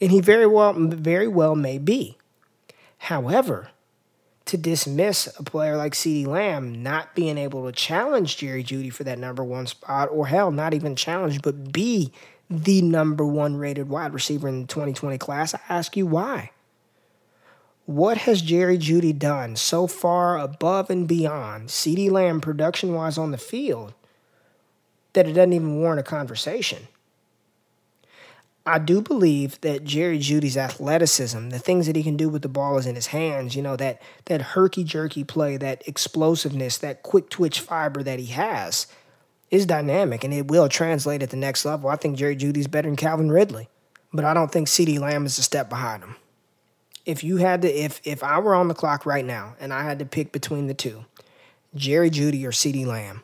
And 0.00 0.10
he 0.10 0.20
very 0.20 0.46
well 0.46 0.72
very 0.74 1.28
well 1.28 1.54
may 1.54 1.78
be. 1.78 2.18
However, 2.98 3.70
to 4.46 4.56
dismiss 4.56 5.28
a 5.38 5.42
player 5.42 5.76
like 5.76 5.92
CeeDee 5.92 6.26
Lamb 6.26 6.82
not 6.82 7.14
being 7.14 7.38
able 7.38 7.66
to 7.66 7.72
challenge 7.72 8.36
Jerry 8.36 8.62
Jeudy 8.62 8.92
for 8.92 9.04
that 9.04 9.18
number 9.18 9.44
one 9.44 9.66
spot, 9.66 10.08
or 10.10 10.26
hell, 10.26 10.50
not 10.50 10.74
even 10.74 10.96
challenge, 10.96 11.42
but 11.42 11.72
be 11.72 12.12
the 12.48 12.80
number 12.82 13.26
one 13.26 13.56
rated 13.56 13.88
wide 13.88 14.12
receiver 14.12 14.48
in 14.48 14.62
the 14.62 14.66
2020 14.66 15.18
class, 15.18 15.54
I 15.54 15.60
ask 15.68 15.96
you 15.96 16.06
why. 16.06 16.50
What 17.86 18.18
has 18.18 18.42
Jerry 18.42 18.78
Jeudy 18.78 19.16
done 19.16 19.54
so 19.54 19.86
far 19.86 20.40
above 20.40 20.90
and 20.90 21.06
beyond 21.06 21.68
CeeDee 21.68 22.10
Lamb 22.10 22.40
production 22.40 22.94
wise 22.94 23.16
on 23.16 23.30
the 23.30 23.38
field 23.38 23.94
that 25.12 25.28
it 25.28 25.34
doesn't 25.34 25.52
even 25.52 25.76
warrant 25.76 26.00
a 26.00 26.02
conversation? 26.02 26.88
I 28.66 28.80
do 28.80 29.00
believe 29.00 29.60
that 29.60 29.84
Jerry 29.84 30.18
Jeudy's 30.18 30.56
athleticism, 30.56 31.50
the 31.50 31.60
things 31.60 31.86
that 31.86 31.94
he 31.94 32.02
can 32.02 32.16
do 32.16 32.28
with 32.28 32.42
the 32.42 32.48
ball 32.48 32.76
is 32.76 32.86
in 32.86 32.96
his 32.96 33.06
hands, 33.06 33.54
you 33.54 33.62
know, 33.62 33.76
that 33.76 34.02
that 34.24 34.42
herky 34.42 34.82
jerky 34.82 35.22
play, 35.22 35.56
that 35.56 35.86
explosiveness, 35.86 36.78
that 36.78 37.04
quick 37.04 37.30
twitch 37.30 37.60
fiber 37.60 38.02
that 38.02 38.18
he 38.18 38.26
has 38.26 38.88
is 39.52 39.64
dynamic 39.64 40.24
and 40.24 40.34
it 40.34 40.48
will 40.48 40.68
translate 40.68 41.22
at 41.22 41.30
the 41.30 41.36
next 41.36 41.64
level. 41.64 41.88
I 41.88 41.94
think 41.94 42.18
Jerry 42.18 42.34
Jeudy's 42.34 42.66
better 42.66 42.88
than 42.88 42.96
Calvin 42.96 43.30
Ridley, 43.30 43.68
but 44.12 44.24
I 44.24 44.34
don't 44.34 44.50
think 44.50 44.66
CeeDee 44.66 44.98
Lamb 44.98 45.24
is 45.24 45.38
a 45.38 45.42
step 45.44 45.68
behind 45.68 46.02
him 46.02 46.16
if 47.06 47.22
you 47.22 47.38
had 47.38 47.62
to 47.62 47.68
if 47.68 48.00
if 48.04 48.22
I 48.22 48.38
were 48.40 48.54
on 48.54 48.68
the 48.68 48.74
clock 48.74 49.06
right 49.06 49.24
now 49.24 49.54
and 49.58 49.72
I 49.72 49.84
had 49.84 50.00
to 50.00 50.04
pick 50.04 50.32
between 50.32 50.66
the 50.66 50.74
two, 50.74 51.04
Jerry 51.74 52.10
Jeudy 52.10 52.44
or 52.44 52.50
CeeDee 52.50 52.84
Lamb, 52.84 53.22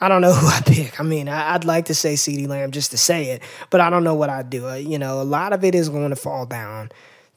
I 0.00 0.08
don't 0.08 0.22
know 0.22 0.32
who 0.34 0.46
I 0.48 0.60
pick. 0.62 0.98
I 0.98 1.02
mean, 1.02 1.28
I, 1.28 1.52
would 1.52 1.64
like 1.64 1.84
to 1.86 1.94
say 1.94 2.14
CeeDee 2.14 2.48
Lamb 2.48 2.72
just 2.72 2.90
to 2.92 2.98
say 2.98 3.30
it, 3.30 3.42
but 3.70 3.80
I 3.80 3.90
don't 3.90 4.02
know 4.04 4.14
what 4.14 4.30
I'd 4.30 4.50
do. 4.50 4.66
Uh, 4.66 4.74
you 4.74 4.98
know, 4.98 5.20
a 5.20 5.24
lot 5.24 5.52
of 5.52 5.62
it 5.62 5.74
is 5.74 5.88
going 5.88 6.10
to 6.10 6.16
fall 6.16 6.46
down 6.46 6.90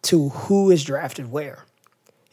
to 0.04 0.30
who 0.30 0.71
is 0.71 0.84
drafted 0.84 1.32
where. 1.32 1.65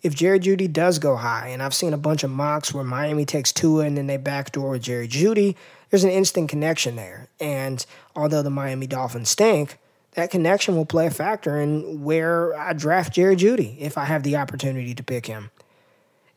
If 0.00 0.14
Jerry 0.14 0.38
Jeudy 0.38 0.72
does 0.72 1.00
go 1.00 1.16
high, 1.16 1.48
and 1.48 1.60
I've 1.60 1.74
seen 1.74 1.92
a 1.92 1.98
bunch 1.98 2.22
of 2.22 2.30
mocks 2.30 2.72
where 2.72 2.84
Miami 2.84 3.24
takes 3.24 3.52
Tua 3.52 3.84
and 3.84 3.96
then 3.96 4.06
they 4.06 4.16
backdoor 4.16 4.70
with 4.70 4.82
Jerry 4.82 5.08
Jeudy, 5.08 5.56
there's 5.90 6.04
an 6.04 6.10
instant 6.10 6.48
connection 6.48 6.94
there. 6.94 7.28
And 7.40 7.84
although 8.14 8.42
the 8.42 8.50
Miami 8.50 8.86
Dolphins 8.86 9.28
stink, 9.28 9.76
that 10.18 10.32
connection 10.32 10.74
will 10.74 10.84
play 10.84 11.06
a 11.06 11.12
factor 11.12 11.60
in 11.60 12.02
where 12.02 12.52
I 12.58 12.72
draft 12.72 13.14
Jerry 13.14 13.36
Jeudy 13.36 13.76
if 13.78 13.96
I 13.96 14.04
have 14.06 14.24
the 14.24 14.34
opportunity 14.34 14.92
to 14.92 15.02
pick 15.04 15.26
him. 15.26 15.52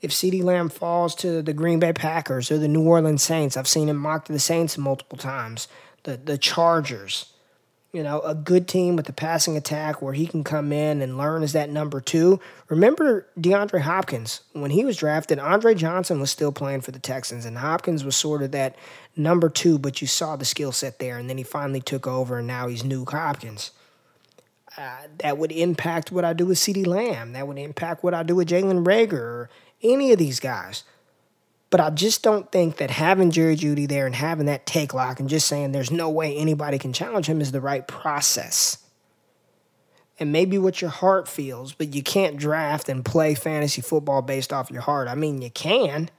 If 0.02 0.12
CeeDee 0.12 0.44
Lamb 0.44 0.70
falls 0.70 1.16
to 1.16 1.42
the 1.42 1.52
Green 1.52 1.80
Bay 1.80 1.92
Packers 1.92 2.52
or 2.52 2.60
the 2.60 2.68
New 2.68 2.84
Orleans 2.84 3.24
Saints, 3.24 3.58
I've 3.58 3.68
seen 3.68 3.90
him 3.90 3.98
mock 3.98 4.26
to 4.26 4.34
the 4.34 4.40
Saints 4.40 4.78
multiple 4.78 5.18
times, 5.18 5.68
the, 6.04 6.16
the 6.16 6.38
Chargers, 6.38 7.31
you 7.94 8.04
know, 8.04 8.22
a 8.22 8.34
good 8.34 8.68
team 8.70 8.96
with 8.96 9.10
a 9.10 9.14
passing 9.14 9.58
attack 9.58 10.02
where 10.02 10.14
he 10.14 10.26
can 10.26 10.44
come 10.44 10.72
in 10.72 11.02
and 11.02 11.18
learn 11.18 11.44
as 11.44 11.52
that 11.54 11.70
number 11.70 12.00
two. 12.00 12.40
Remember 12.70 13.28
DeAndre 13.38 13.82
Hopkins 13.82 14.42
when 14.54 14.72
he 14.72 14.86
was 14.86 14.96
drafted? 14.96 15.40
Andre 15.40 15.76
Johnson 15.76 16.20
was 16.20 16.32
still 16.32 16.54
playing 16.54 16.82
for 16.82 16.92
the 16.92 17.00
Texans, 17.00 17.46
and 17.46 17.58
Hopkins 17.58 18.06
was 18.06 18.16
sort 18.16 18.44
of 18.44 18.52
that 18.52 18.78
number 19.16 19.50
two, 19.50 19.78
but 19.78 20.02
you 20.02 20.08
saw 20.08 20.38
the 20.38 20.46
skill 20.46 20.72
set 20.72 21.00
there, 21.00 21.18
and 21.18 21.30
then 21.30 21.38
he 21.38 21.44
finally 21.44 21.82
took 21.82 22.08
over, 22.08 22.38
and 22.38 22.48
now 22.48 22.68
he's 22.68 22.84
Nuke 22.84 23.12
Hopkins. 23.12 23.72
Uh, 24.78 25.08
that 25.18 25.38
would 25.38 25.52
impact 25.52 26.14
what 26.14 26.24
I 26.24 26.32
do 26.32 26.46
with 26.46 26.58
CeeDee 26.58 26.88
Lamb. 26.88 27.34
That 27.34 27.46
would 27.46 27.58
impact 27.58 28.06
what 28.06 28.14
I 28.14 28.24
do 28.24 28.36
with 28.36 28.48
Jalen 28.48 28.86
Reagor 28.86 29.14
or 29.14 29.50
any 29.84 30.14
of 30.14 30.18
these 30.18 30.40
guys. 30.40 30.84
But 31.72 31.80
I 31.80 31.90
just 31.90 32.22
don't 32.22 32.52
think 32.52 32.78
that 32.78 32.92
having 32.92 33.32
Jerry 33.32 33.56
Jeudy 33.56 33.88
there 33.88 34.06
and 34.06 34.14
having 34.14 34.46
that 34.46 34.66
take 34.66 34.94
lock 34.94 35.20
and 35.20 35.30
just 35.30 35.48
saying 35.48 35.72
there's 35.72 35.90
no 35.90 36.10
way 36.10 36.36
anybody 36.36 36.78
can 36.78 36.94
challenge 36.94 37.28
him 37.28 37.42
is 37.42 37.54
the 37.54 37.62
right 37.62 37.88
process. 37.88 38.78
And 40.20 40.32
maybe 40.32 40.58
what 40.58 40.82
your 40.82 40.92
heart 40.92 41.28
feels, 41.28 41.74
but 41.74 41.96
you 41.96 42.04
can't 42.04 42.38
draft 42.38 42.90
and 42.90 43.04
play 43.04 43.34
fantasy 43.34 43.82
football 43.82 44.22
based 44.22 44.52
off 44.54 44.70
your 44.70 44.82
heart. 44.82 45.08
I 45.08 45.16
mean, 45.16 45.42
you 45.42 45.50
can. 45.50 46.12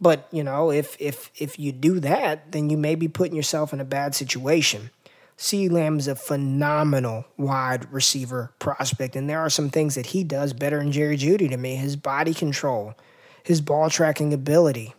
But, 0.00 0.26
you 0.32 0.42
know, 0.42 0.72
if 0.72 0.96
if 0.98 1.30
if 1.36 1.58
you 1.58 1.70
do 1.70 2.00
that, 2.00 2.50
then 2.50 2.70
you 2.70 2.76
may 2.76 2.94
be 2.94 3.08
putting 3.08 3.36
yourself 3.36 3.72
in 3.72 3.80
a 3.80 3.84
bad 3.84 4.14
situation. 4.14 4.90
CeeDee 5.36 5.70
Lamb 5.70 5.98
is 5.98 6.08
a 6.08 6.14
phenomenal 6.16 7.26
wide 7.36 7.92
receiver 7.92 8.52
prospect, 8.58 9.16
and 9.16 9.28
there 9.28 9.40
are 9.40 9.50
some 9.50 9.68
things 9.68 9.94
that 9.96 10.06
he 10.06 10.24
does 10.24 10.52
better 10.52 10.78
than 10.78 10.92
Jerry 10.92 11.16
Jeudy 11.16 11.48
to 11.50 11.56
me. 11.56 11.76
His 11.76 11.96
body 11.96 12.32
control, 12.32 12.94
his 13.44 13.60
ball 13.60 13.90
tracking 13.90 14.32
ability. 14.32 14.94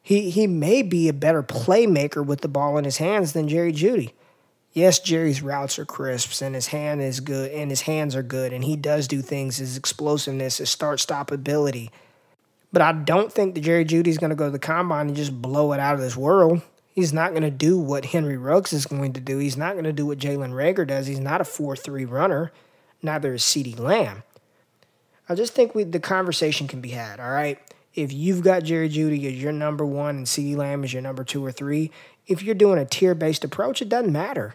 He, 0.00 0.30
he 0.30 0.46
may 0.46 0.82
be 0.82 1.08
a 1.08 1.12
better 1.12 1.42
playmaker 1.42 2.24
with 2.24 2.42
the 2.42 2.48
ball 2.48 2.78
in 2.78 2.84
his 2.84 2.98
hands 2.98 3.32
than 3.32 3.48
Jerry 3.48 3.72
Jeudy. 3.72 4.12
Yes, 4.72 5.00
Jerry's 5.00 5.42
routes 5.42 5.78
are 5.78 5.86
crisps 5.86 6.40
and 6.40 6.54
his 6.54 6.68
hand 6.68 7.00
is 7.00 7.20
good 7.20 7.50
and 7.50 7.70
his 7.70 7.80
hands 7.80 8.14
are 8.14 8.22
good 8.22 8.52
and 8.52 8.62
he 8.62 8.76
does 8.76 9.08
do 9.08 9.22
things, 9.22 9.56
his 9.56 9.76
explosiveness, 9.76 10.58
his 10.58 10.70
start 10.70 11.00
stop 11.00 11.32
ability. 11.32 11.90
But 12.72 12.82
I 12.82 12.92
don't 12.92 13.32
think 13.32 13.54
that 13.54 13.62
Jerry 13.62 13.86
Jeudy's 13.86 14.18
going 14.18 14.30
to 14.30 14.36
go 14.36 14.44
to 14.44 14.50
the 14.50 14.58
combine 14.58 15.08
and 15.08 15.16
just 15.16 15.40
blow 15.40 15.72
it 15.72 15.80
out 15.80 15.94
of 15.94 16.00
this 16.00 16.16
world. 16.16 16.60
He's 16.94 17.12
not 17.12 17.30
going 17.30 17.42
to 17.42 17.50
do 17.50 17.78
what 17.78 18.06
Henry 18.06 18.36
Ruggs 18.36 18.74
is 18.74 18.84
going 18.84 19.14
to 19.14 19.20
do. 19.20 19.38
He's 19.38 19.56
not 19.56 19.72
going 19.72 19.84
to 19.84 19.92
do 19.92 20.04
what 20.04 20.18
Jalen 20.18 20.52
Reagor 20.52 20.86
does. 20.86 21.06
He's 21.06 21.20
not 21.20 21.40
a 21.40 21.44
4 21.44 21.74
3 21.74 22.04
runner. 22.04 22.52
Neither 23.02 23.34
is 23.34 23.42
CeeDee 23.42 23.78
Lamb. 23.78 24.24
I 25.28 25.34
just 25.34 25.54
think 25.54 25.74
we, 25.74 25.84
the 25.84 26.00
conversation 26.00 26.66
can 26.68 26.80
be 26.80 26.90
had, 26.90 27.20
all 27.20 27.30
right? 27.30 27.58
If 27.98 28.12
you've 28.12 28.42
got 28.42 28.62
Jerry 28.62 28.88
Jeudy 28.88 29.26
as 29.26 29.42
your 29.42 29.50
number 29.50 29.84
one 29.84 30.18
and 30.18 30.26
CeeDee 30.26 30.56
Lamb 30.56 30.84
as 30.84 30.92
your 30.92 31.02
number 31.02 31.24
two 31.24 31.44
or 31.44 31.50
three, 31.50 31.90
if 32.28 32.44
you're 32.44 32.54
doing 32.54 32.78
a 32.78 32.84
tier 32.84 33.12
based 33.12 33.42
approach, 33.42 33.82
it 33.82 33.88
doesn't 33.88 34.12
matter. 34.12 34.54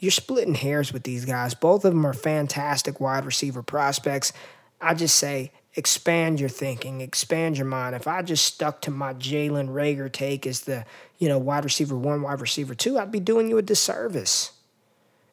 You're 0.00 0.10
splitting 0.10 0.54
hairs 0.54 0.90
with 0.90 1.02
these 1.02 1.26
guys. 1.26 1.52
Both 1.52 1.84
of 1.84 1.92
them 1.92 2.06
are 2.06 2.14
fantastic 2.14 2.98
wide 2.98 3.26
receiver 3.26 3.62
prospects. 3.62 4.32
I 4.80 4.94
just 4.94 5.16
say 5.16 5.52
expand 5.74 6.40
your 6.40 6.48
thinking, 6.48 7.02
expand 7.02 7.58
your 7.58 7.66
mind. 7.66 7.94
If 7.94 8.08
I 8.08 8.22
just 8.22 8.46
stuck 8.46 8.80
to 8.82 8.90
my 8.90 9.12
Jalen 9.12 9.68
Reagor 9.68 10.10
take 10.10 10.46
as 10.46 10.62
the, 10.62 10.86
you 11.18 11.28
know, 11.28 11.38
wide 11.38 11.64
receiver 11.64 11.96
one, 11.96 12.22
wide 12.22 12.40
receiver 12.40 12.74
two, 12.74 12.98
I'd 12.98 13.12
be 13.12 13.20
doing 13.20 13.50
you 13.50 13.58
a 13.58 13.62
disservice. 13.62 14.52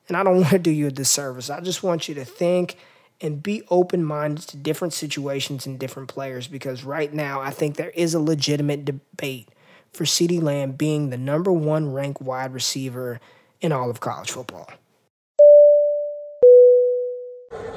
And 0.10 0.18
I 0.18 0.24
don't 0.24 0.36
want 0.42 0.50
to 0.50 0.60
do 0.60 0.72
you 0.72 0.88
a 0.88 0.92
disservice. 0.92 1.50
I 1.50 1.62
just 1.62 1.84
want 1.84 2.10
you 2.10 2.16
to 2.16 2.26
think 2.26 2.76
and 3.22 3.44
be 3.44 3.64
open 3.70 4.04
minded 4.04 4.48
to 4.48 4.58
different 4.58 4.94
situations 4.94 5.66
and 5.66 5.80
different 5.80 6.10
players 6.10 6.48
because 6.48 6.84
right 6.84 7.14
now 7.14 7.42
I 7.42 7.50
think 7.50 7.76
there 7.76 7.92
is 7.92 8.14
a 8.14 8.20
legitimate 8.20 8.86
debate 8.86 9.50
for 9.92 10.06
CeeDee 10.06 10.42
Lamb 10.42 10.74
being 10.74 11.10
the 11.10 11.18
number 11.18 11.52
one 11.52 11.92
ranked 11.92 12.22
wide 12.22 12.54
receiver 12.54 13.20
in 13.62 13.72
all 13.72 13.90
of 13.90 14.00
college 14.00 14.32
football. 14.32 14.70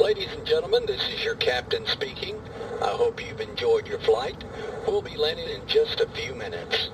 Ladies 0.01 0.33
and 0.33 0.47
gentlemen, 0.47 0.85
this 0.87 1.03
is 1.09 1.25
your 1.25 1.35
captain 1.37 1.87
speaking. 1.87 2.41
I 2.83 2.89
hope 2.89 3.25
you've 3.25 3.41
enjoyed 3.41 3.87
your 3.87 4.01
flight. 4.01 4.45
We'll 4.87 5.03
be 5.03 5.17
landing 5.17 5.49
in 5.49 5.67
just 5.67 6.01
a 6.01 6.09
few 6.09 6.35
minutes. 6.35 6.91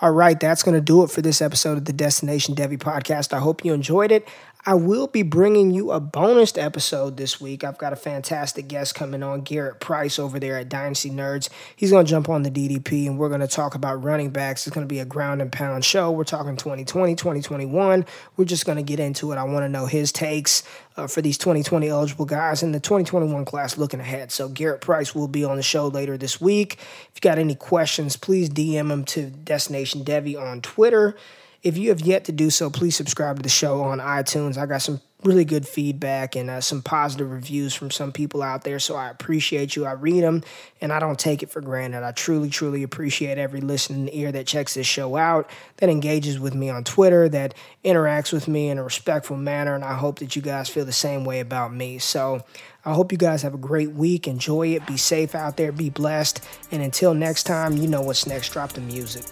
All 0.00 0.12
right, 0.12 0.38
that's 0.38 0.62
going 0.62 0.76
to 0.76 0.80
do 0.80 1.02
it 1.02 1.10
for 1.10 1.22
this 1.22 1.42
episode 1.42 1.76
of 1.76 1.84
the 1.84 1.92
Destination 1.92 2.54
Devy 2.54 2.78
podcast. 2.78 3.32
I 3.32 3.40
hope 3.40 3.64
you 3.64 3.72
enjoyed 3.72 4.12
it. 4.12 4.28
I 4.64 4.74
will 4.74 5.06
be 5.06 5.22
bringing 5.22 5.70
you 5.70 5.92
a 5.92 5.98
bonus 5.98 6.56
episode 6.58 7.16
this 7.16 7.40
week. 7.40 7.64
I've 7.64 7.78
got 7.78 7.92
a 7.92 7.96
fantastic 7.96 8.68
guest 8.68 8.94
coming 8.94 9.22
on, 9.22 9.40
Garrett 9.40 9.80
Price 9.80 10.18
over 10.18 10.38
there 10.38 10.58
at 10.58 10.68
Dynasty 10.68 11.10
Nerds. 11.10 11.48
He's 11.74 11.90
going 11.90 12.04
to 12.04 12.10
jump 12.10 12.28
on 12.28 12.42
the 12.42 12.50
DDP 12.50 13.06
and 13.06 13.18
we're 13.18 13.28
going 13.28 13.40
to 13.40 13.48
talk 13.48 13.74
about 13.74 14.04
running 14.04 14.30
backs. 14.30 14.66
It's 14.66 14.74
going 14.74 14.86
to 14.86 14.92
be 14.92 14.98
a 14.98 15.06
ground 15.06 15.40
and 15.40 15.50
pound 15.50 15.86
show. 15.86 16.10
We're 16.10 16.24
talking 16.24 16.56
2020, 16.56 17.14
2021. 17.14 18.04
We're 18.36 18.44
just 18.44 18.66
going 18.66 18.76
to 18.76 18.82
get 18.82 19.00
into 19.00 19.32
it. 19.32 19.36
I 19.36 19.44
want 19.44 19.64
to 19.64 19.70
know 19.70 19.86
his 19.86 20.12
takes 20.12 20.64
uh, 20.98 21.06
for 21.06 21.22
these 21.22 21.38
2020 21.38 21.88
eligible 21.88 22.26
guys 22.26 22.62
in 22.62 22.72
the 22.72 22.80
2021 22.80 23.46
class 23.46 23.78
looking 23.78 24.00
ahead. 24.00 24.30
So 24.32 24.50
Garrett 24.50 24.82
Price 24.82 25.14
will 25.14 25.28
be 25.28 25.44
on 25.44 25.56
the 25.56 25.62
show 25.62 25.86
later 25.86 26.18
this 26.18 26.42
week. 26.42 26.74
If 26.74 27.12
you 27.14 27.20
got 27.22 27.38
any 27.38 27.54
questions, 27.54 28.16
please 28.16 28.50
DM 28.50 28.90
him 28.90 29.04
to 29.06 29.30
Destination 29.30 29.87
Devy 29.94 30.40
on 30.40 30.60
Twitter. 30.60 31.16
If 31.62 31.76
you 31.76 31.88
have 31.88 32.00
yet 32.00 32.24
to 32.26 32.32
do 32.32 32.50
so, 32.50 32.70
please 32.70 32.94
subscribe 32.94 33.36
to 33.36 33.42
the 33.42 33.48
show 33.48 33.82
on 33.82 33.98
iTunes. 33.98 34.56
I 34.56 34.66
got 34.66 34.82
some 34.82 35.00
really 35.24 35.44
good 35.44 35.66
feedback 35.66 36.36
and 36.36 36.48
uh, 36.48 36.60
some 36.60 36.80
positive 36.80 37.28
reviews 37.32 37.74
from 37.74 37.90
some 37.90 38.12
people 38.12 38.40
out 38.40 38.62
there. 38.62 38.78
So 38.78 38.94
I 38.94 39.08
appreciate 39.08 39.74
you. 39.74 39.84
I 39.84 39.92
read 39.92 40.22
them 40.22 40.44
and 40.80 40.92
I 40.92 41.00
don't 41.00 41.18
take 41.18 41.42
it 41.42 41.50
for 41.50 41.60
granted. 41.60 42.04
I 42.04 42.12
truly, 42.12 42.48
truly 42.48 42.84
appreciate 42.84 43.38
every 43.38 43.60
listening 43.60 44.08
ear 44.12 44.30
that 44.30 44.46
checks 44.46 44.74
this 44.74 44.86
show 44.86 45.16
out, 45.16 45.50
that 45.78 45.88
engages 45.88 46.38
with 46.38 46.54
me 46.54 46.70
on 46.70 46.84
Twitter, 46.84 47.28
that 47.30 47.54
interacts 47.84 48.32
with 48.32 48.46
me 48.46 48.68
in 48.68 48.78
a 48.78 48.84
respectful 48.84 49.36
manner. 49.36 49.74
And 49.74 49.84
I 49.84 49.94
hope 49.94 50.20
that 50.20 50.36
you 50.36 50.42
guys 50.42 50.68
feel 50.68 50.84
the 50.84 50.92
same 50.92 51.24
way 51.24 51.40
about 51.40 51.74
me. 51.74 51.98
So 51.98 52.44
I 52.84 52.94
hope 52.94 53.10
you 53.10 53.18
guys 53.18 53.42
have 53.42 53.54
a 53.54 53.58
great 53.58 53.90
week. 53.90 54.28
Enjoy 54.28 54.68
it. 54.68 54.86
Be 54.86 54.96
safe 54.96 55.34
out 55.34 55.56
there. 55.56 55.72
Be 55.72 55.90
blessed. 55.90 56.40
And 56.70 56.80
until 56.80 57.14
next 57.14 57.42
time, 57.42 57.76
you 57.76 57.88
know 57.88 58.02
what's 58.02 58.28
next. 58.28 58.52
Drop 58.52 58.72
the 58.72 58.80
music. 58.80 59.24